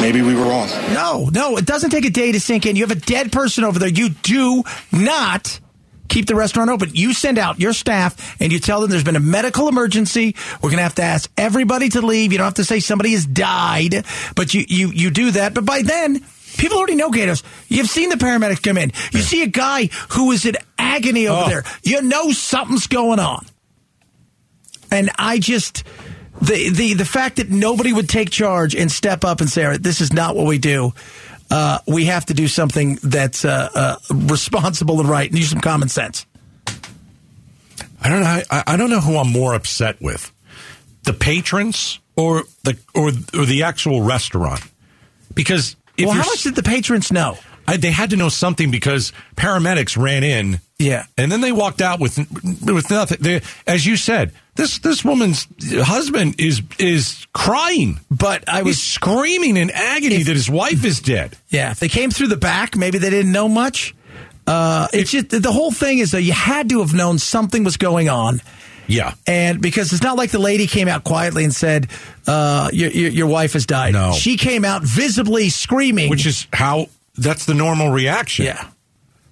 maybe 0.02 0.22
we 0.22 0.36
were 0.36 0.44
wrong. 0.44 0.68
No, 0.94 1.30
no, 1.32 1.58
it 1.58 1.66
doesn't 1.66 1.90
take 1.90 2.06
a 2.06 2.10
day 2.10 2.32
to 2.32 2.40
sink 2.40 2.66
in. 2.66 2.76
You 2.76 2.84
have 2.88 2.96
a 2.96 3.00
dead 3.00 3.32
person 3.32 3.64
over 3.64 3.80
there. 3.80 3.90
You 3.90 4.10
do 4.10 4.64
not 4.92 5.60
keep 6.08 6.26
the 6.26 6.36
restaurant 6.36 6.70
open. 6.72 6.90
You 6.94 7.14
send 7.14 7.38
out 7.38 7.60
your 7.60 7.74
staff 7.74 8.36
and 8.42 8.52
you 8.52 8.60
tell 8.60 8.82
them 8.82 8.90
there's 8.90 9.04
been 9.04 9.16
a 9.16 9.20
medical 9.20 9.68
emergency. 9.68 10.36
We're 10.56 10.70
going 10.70 10.78
to 10.78 10.84
have 10.84 10.96
to 10.96 11.04
ask 11.04 11.30
everybody 11.38 11.90
to 11.90 12.02
leave. 12.02 12.32
You 12.32 12.40
don't 12.40 12.46
have 12.46 12.54
to 12.56 12.64
say 12.66 12.80
somebody 12.80 13.12
has 13.12 13.26
died, 13.26 14.04
but 14.36 14.54
you, 14.54 14.66
you, 14.68 14.90
you 14.90 15.12
do 15.12 15.32
that. 15.32 15.54
But 15.54 15.66
by 15.66 15.84
then, 15.84 16.26
people 16.58 16.78
already 16.80 16.96
know 16.96 17.12
Gaydos. 17.12 17.44
You've 17.68 17.90
seen 17.90 18.10
the 18.10 18.16
paramedics 18.16 18.64
come 18.64 18.78
in. 18.78 18.92
You 19.12 19.20
see 19.20 19.44
a 19.44 19.48
guy 19.48 19.90
who 20.10 20.32
is 20.32 20.46
in 20.46 20.56
agony 20.80 21.28
over 21.28 21.44
Oh. 21.46 21.48
there. 21.50 21.64
You 21.84 22.02
know 22.02 22.32
something's 22.32 22.88
going 22.88 23.20
on. 23.20 23.46
And 24.92 25.12
I 25.20 25.38
just 25.38 25.84
the 26.42 26.70
the 26.70 26.94
the 26.94 27.06
fact 27.06 27.38
that 27.38 27.50
nobody 27.50 27.94
would 27.94 28.10
take 28.10 28.30
charge 28.30 28.76
and 28.76 28.92
step 28.92 29.24
up 29.24 29.42
and 29.42 29.50
say, 29.50 29.64
"All 29.64 29.72
right, 29.72 29.82
"This 29.82 30.02
is 30.02 30.14
not 30.14 30.36
what 30.36 30.46
we 30.46 30.58
do." 30.58 30.94
Uh, 31.52 31.80
we 31.88 32.06
have 32.06 32.26
to 32.28 32.34
do 32.34 32.48
something 32.48 33.00
that's 33.02 33.44
uh, 33.44 33.70
uh, 33.74 33.96
responsible 34.12 35.00
and 35.00 35.10
right, 35.10 35.30
and 35.30 35.38
use 35.38 35.50
some 35.50 35.62
common 35.62 35.90
sense. 35.90 36.26
I 38.02 38.10
don't 38.10 38.22
know. 38.22 38.42
I, 38.50 38.64
I 38.68 38.78
don't 38.78 38.90
know 38.90 39.02
who 39.02 39.18
I'm 39.18 39.32
more 39.32 39.54
upset 39.54 40.02
with, 40.02 40.32
the 41.04 41.14
patrons 41.14 42.00
or 42.16 42.44
the 42.64 42.78
or 42.94 43.10
or 43.34 43.46
the 43.46 43.64
actual 43.64 44.02
restaurant, 44.02 44.62
because 45.34 45.76
if 45.98 46.06
well, 46.06 46.16
how 46.16 46.26
much 46.26 46.44
did 46.44 46.56
the 46.56 46.64
patrons 46.64 47.12
know? 47.12 47.38
I, 47.68 47.78
they 47.78 47.92
had 47.92 48.10
to 48.12 48.16
know 48.16 48.30
something 48.30 48.72
because 48.72 49.14
paramedics 49.36 49.96
ran 50.02 50.24
in. 50.24 50.60
Yeah. 50.80 51.06
And 51.18 51.32
then 51.32 51.42
they 51.42 51.52
walked 51.52 51.82
out 51.82 52.00
with 52.00 52.18
with 52.64 52.90
nothing. 52.90 53.20
They, 53.22 53.42
as 53.68 53.86
you 53.86 53.96
said, 53.96 54.32
this 54.60 54.80
this 54.80 55.06
woman's 55.06 55.48
husband 55.72 56.36
is 56.40 56.62
is 56.78 57.26
crying, 57.34 58.00
but 58.12 58.48
I 58.48 58.64
was 58.64 58.76
He's 58.76 58.84
screaming 58.84 59.58
in 59.58 59.72
agony 59.72 60.24
that 60.24 60.36
his 60.36 60.50
wife 60.50 60.84
is 60.84 61.00
dead. 61.00 61.38
Yeah, 61.50 61.72
if 61.72 61.80
they 61.80 61.90
came 61.90 62.12
through 62.12 62.28
the 62.28 62.38
back, 62.38 62.76
maybe 62.76 62.98
they 62.98 63.10
didn't 63.10 63.32
know 63.32 63.48
much. 63.48 63.96
Uh, 64.46 64.88
it's 64.94 65.12
just 65.12 65.30
the 65.30 65.52
whole 65.52 65.72
thing 65.72 66.00
is 66.00 66.12
that 66.12 66.24
you 66.24 66.34
had 66.34 66.70
to 66.70 66.80
have 66.80 66.94
known 66.94 67.20
something 67.20 67.64
was 67.64 67.78
going 67.78 68.10
on. 68.10 68.42
Yeah. 68.88 69.14
And 69.28 69.62
because 69.62 69.94
it's 69.94 70.02
not 70.02 70.18
like 70.18 70.32
the 70.32 70.40
lady 70.40 70.66
came 70.66 70.88
out 70.88 71.04
quietly 71.04 71.44
and 71.44 71.54
said, 71.54 71.88
uh, 72.26 72.72
your, 72.74 72.90
your, 72.90 73.12
your 73.12 73.28
wife 73.28 73.54
has 73.54 73.68
died. 73.68 73.94
No. 73.94 74.14
She 74.14 74.36
came 74.36 74.66
out 74.66 74.82
visibly 74.82 75.50
screaming. 75.50 76.10
Which 76.10 76.26
is 76.26 76.48
how 76.52 76.88
that's 77.16 77.46
the 77.46 77.54
normal 77.54 77.92
reaction. 77.92 78.46
Yeah. 78.46 78.68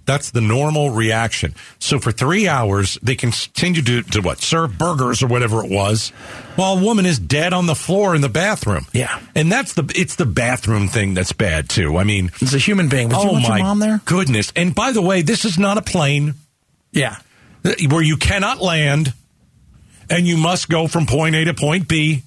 That's 0.07 0.31
the 0.31 0.41
normal 0.41 0.89
reaction. 0.89 1.53
So 1.79 1.99
for 1.99 2.11
three 2.11 2.47
hours, 2.47 2.97
they 3.03 3.15
continue 3.15 3.81
to, 3.83 4.01
to 4.03 4.21
what? 4.21 4.39
Serve 4.41 4.77
burgers 4.77 5.21
or 5.21 5.27
whatever 5.27 5.63
it 5.63 5.69
was, 5.69 6.09
while 6.55 6.79
a 6.79 6.81
woman 6.83 7.05
is 7.05 7.19
dead 7.19 7.53
on 7.53 7.65
the 7.67 7.75
floor 7.75 8.15
in 8.15 8.21
the 8.21 8.29
bathroom. 8.29 8.85
Yeah. 8.93 9.19
And 9.35 9.51
that's 9.51 9.73
the 9.73 9.83
it's 9.95 10.15
the 10.15 10.25
bathroom 10.25 10.87
thing 10.87 11.13
that's 11.13 11.33
bad 11.33 11.69
too. 11.69 11.97
I 11.97 12.03
mean, 12.05 12.31
It's 12.41 12.53
a 12.53 12.57
human 12.57 12.87
being. 12.89 13.09
Would 13.09 13.17
oh 13.17 13.33
my 13.39 13.57
your 13.57 13.65
mom 13.65 13.79
there? 13.79 14.01
goodness! 14.05 14.51
And 14.55 14.73
by 14.73 14.93
the 14.93 15.01
way, 15.01 15.21
this 15.21 15.45
is 15.45 15.59
not 15.59 15.77
a 15.77 15.81
plane 15.83 16.33
Yeah. 16.91 17.17
Uh, 17.65 17.73
where 17.89 18.01
you 18.01 18.15
cannot 18.17 18.61
land, 18.61 19.13
and 20.09 20.25
you 20.25 20.37
must 20.37 20.69
go 20.69 20.87
from 20.87 21.05
point 21.05 21.35
A 21.35 21.43
to 21.45 21.53
point 21.53 21.87
B. 21.87 22.23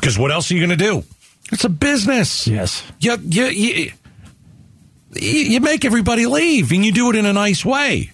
Because 0.00 0.18
what 0.18 0.30
else 0.32 0.50
are 0.50 0.54
you 0.54 0.66
going 0.66 0.76
to 0.76 0.84
do? 0.84 1.04
It's 1.52 1.64
a 1.64 1.68
business. 1.68 2.46
Yes. 2.46 2.82
You, 2.98 3.16
you, 3.22 3.92
you, 5.12 5.60
make 5.60 5.84
everybody 5.84 6.26
leave, 6.26 6.72
and 6.72 6.84
you 6.84 6.92
do 6.92 7.10
it 7.10 7.16
in 7.16 7.26
a 7.26 7.32
nice 7.32 7.64
way. 7.64 8.10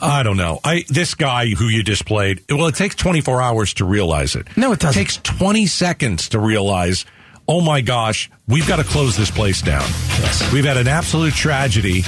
I 0.00 0.24
don't 0.24 0.36
know. 0.36 0.58
I 0.64 0.84
this 0.88 1.14
guy 1.14 1.48
who 1.50 1.66
you 1.66 1.84
displayed. 1.84 2.44
Well, 2.50 2.66
it 2.66 2.74
takes 2.74 2.96
24 2.96 3.40
hours 3.40 3.74
to 3.74 3.84
realize 3.84 4.34
it. 4.34 4.48
No, 4.56 4.72
it 4.72 4.80
doesn't. 4.80 5.00
It 5.00 5.04
takes 5.04 5.16
20 5.18 5.66
seconds 5.66 6.28
to 6.30 6.40
realize. 6.40 7.04
Oh 7.46 7.60
my 7.60 7.80
gosh, 7.80 8.30
we've 8.48 8.66
got 8.66 8.76
to 8.76 8.84
close 8.84 9.16
this 9.16 9.30
place 9.30 9.62
down. 9.62 9.82
Yes. 10.20 10.52
We've 10.52 10.64
had 10.64 10.76
an 10.76 10.88
absolute 10.88 11.34
tragedy, 11.34 12.02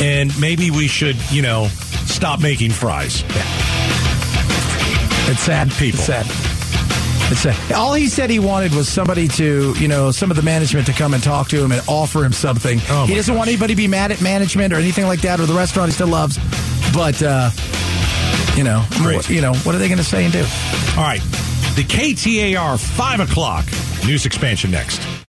and 0.00 0.38
maybe 0.40 0.70
we 0.70 0.88
should, 0.88 1.16
you 1.30 1.42
know, 1.42 1.68
stop 2.06 2.40
making 2.40 2.70
fries. 2.70 3.24
It's 5.28 5.40
sad. 5.40 5.70
People. 5.72 5.98
It's 5.98 6.06
sad. 6.06 6.49
It's. 7.30 7.46
All 7.72 7.94
he 7.94 8.08
said 8.08 8.28
he 8.28 8.38
wanted 8.38 8.74
was 8.74 8.88
somebody 8.88 9.28
to, 9.28 9.74
you 9.78 9.88
know, 9.88 10.10
some 10.10 10.30
of 10.30 10.36
the 10.36 10.42
management 10.42 10.86
to 10.86 10.92
come 10.92 11.14
and 11.14 11.22
talk 11.22 11.48
to 11.48 11.62
him 11.62 11.72
and 11.72 11.80
offer 11.86 12.24
him 12.24 12.32
something. 12.32 12.80
Oh, 12.88 13.06
he 13.06 13.14
doesn't 13.14 13.34
want 13.34 13.48
anybody 13.48 13.74
to 13.74 13.76
be 13.76 13.88
mad 13.88 14.10
at 14.10 14.20
management 14.20 14.72
or 14.72 14.76
anything 14.76 15.06
like 15.06 15.20
that 15.20 15.38
or 15.40 15.46
the 15.46 15.54
restaurant 15.54 15.90
he 15.90 15.94
still 15.94 16.08
loves. 16.08 16.38
But, 16.92 17.22
uh, 17.22 17.50
you 18.56 18.64
know, 18.64 18.84
you 19.28 19.40
know, 19.40 19.54
what 19.54 19.74
are 19.74 19.78
they 19.78 19.88
going 19.88 19.98
to 19.98 20.04
say 20.04 20.24
and 20.24 20.32
do? 20.32 20.40
All 20.40 21.04
right, 21.04 21.22
the 21.76 21.84
KTAR 21.84 22.78
five 22.78 23.20
o'clock 23.20 23.64
news 24.04 24.26
expansion 24.26 24.70
next. 24.70 25.00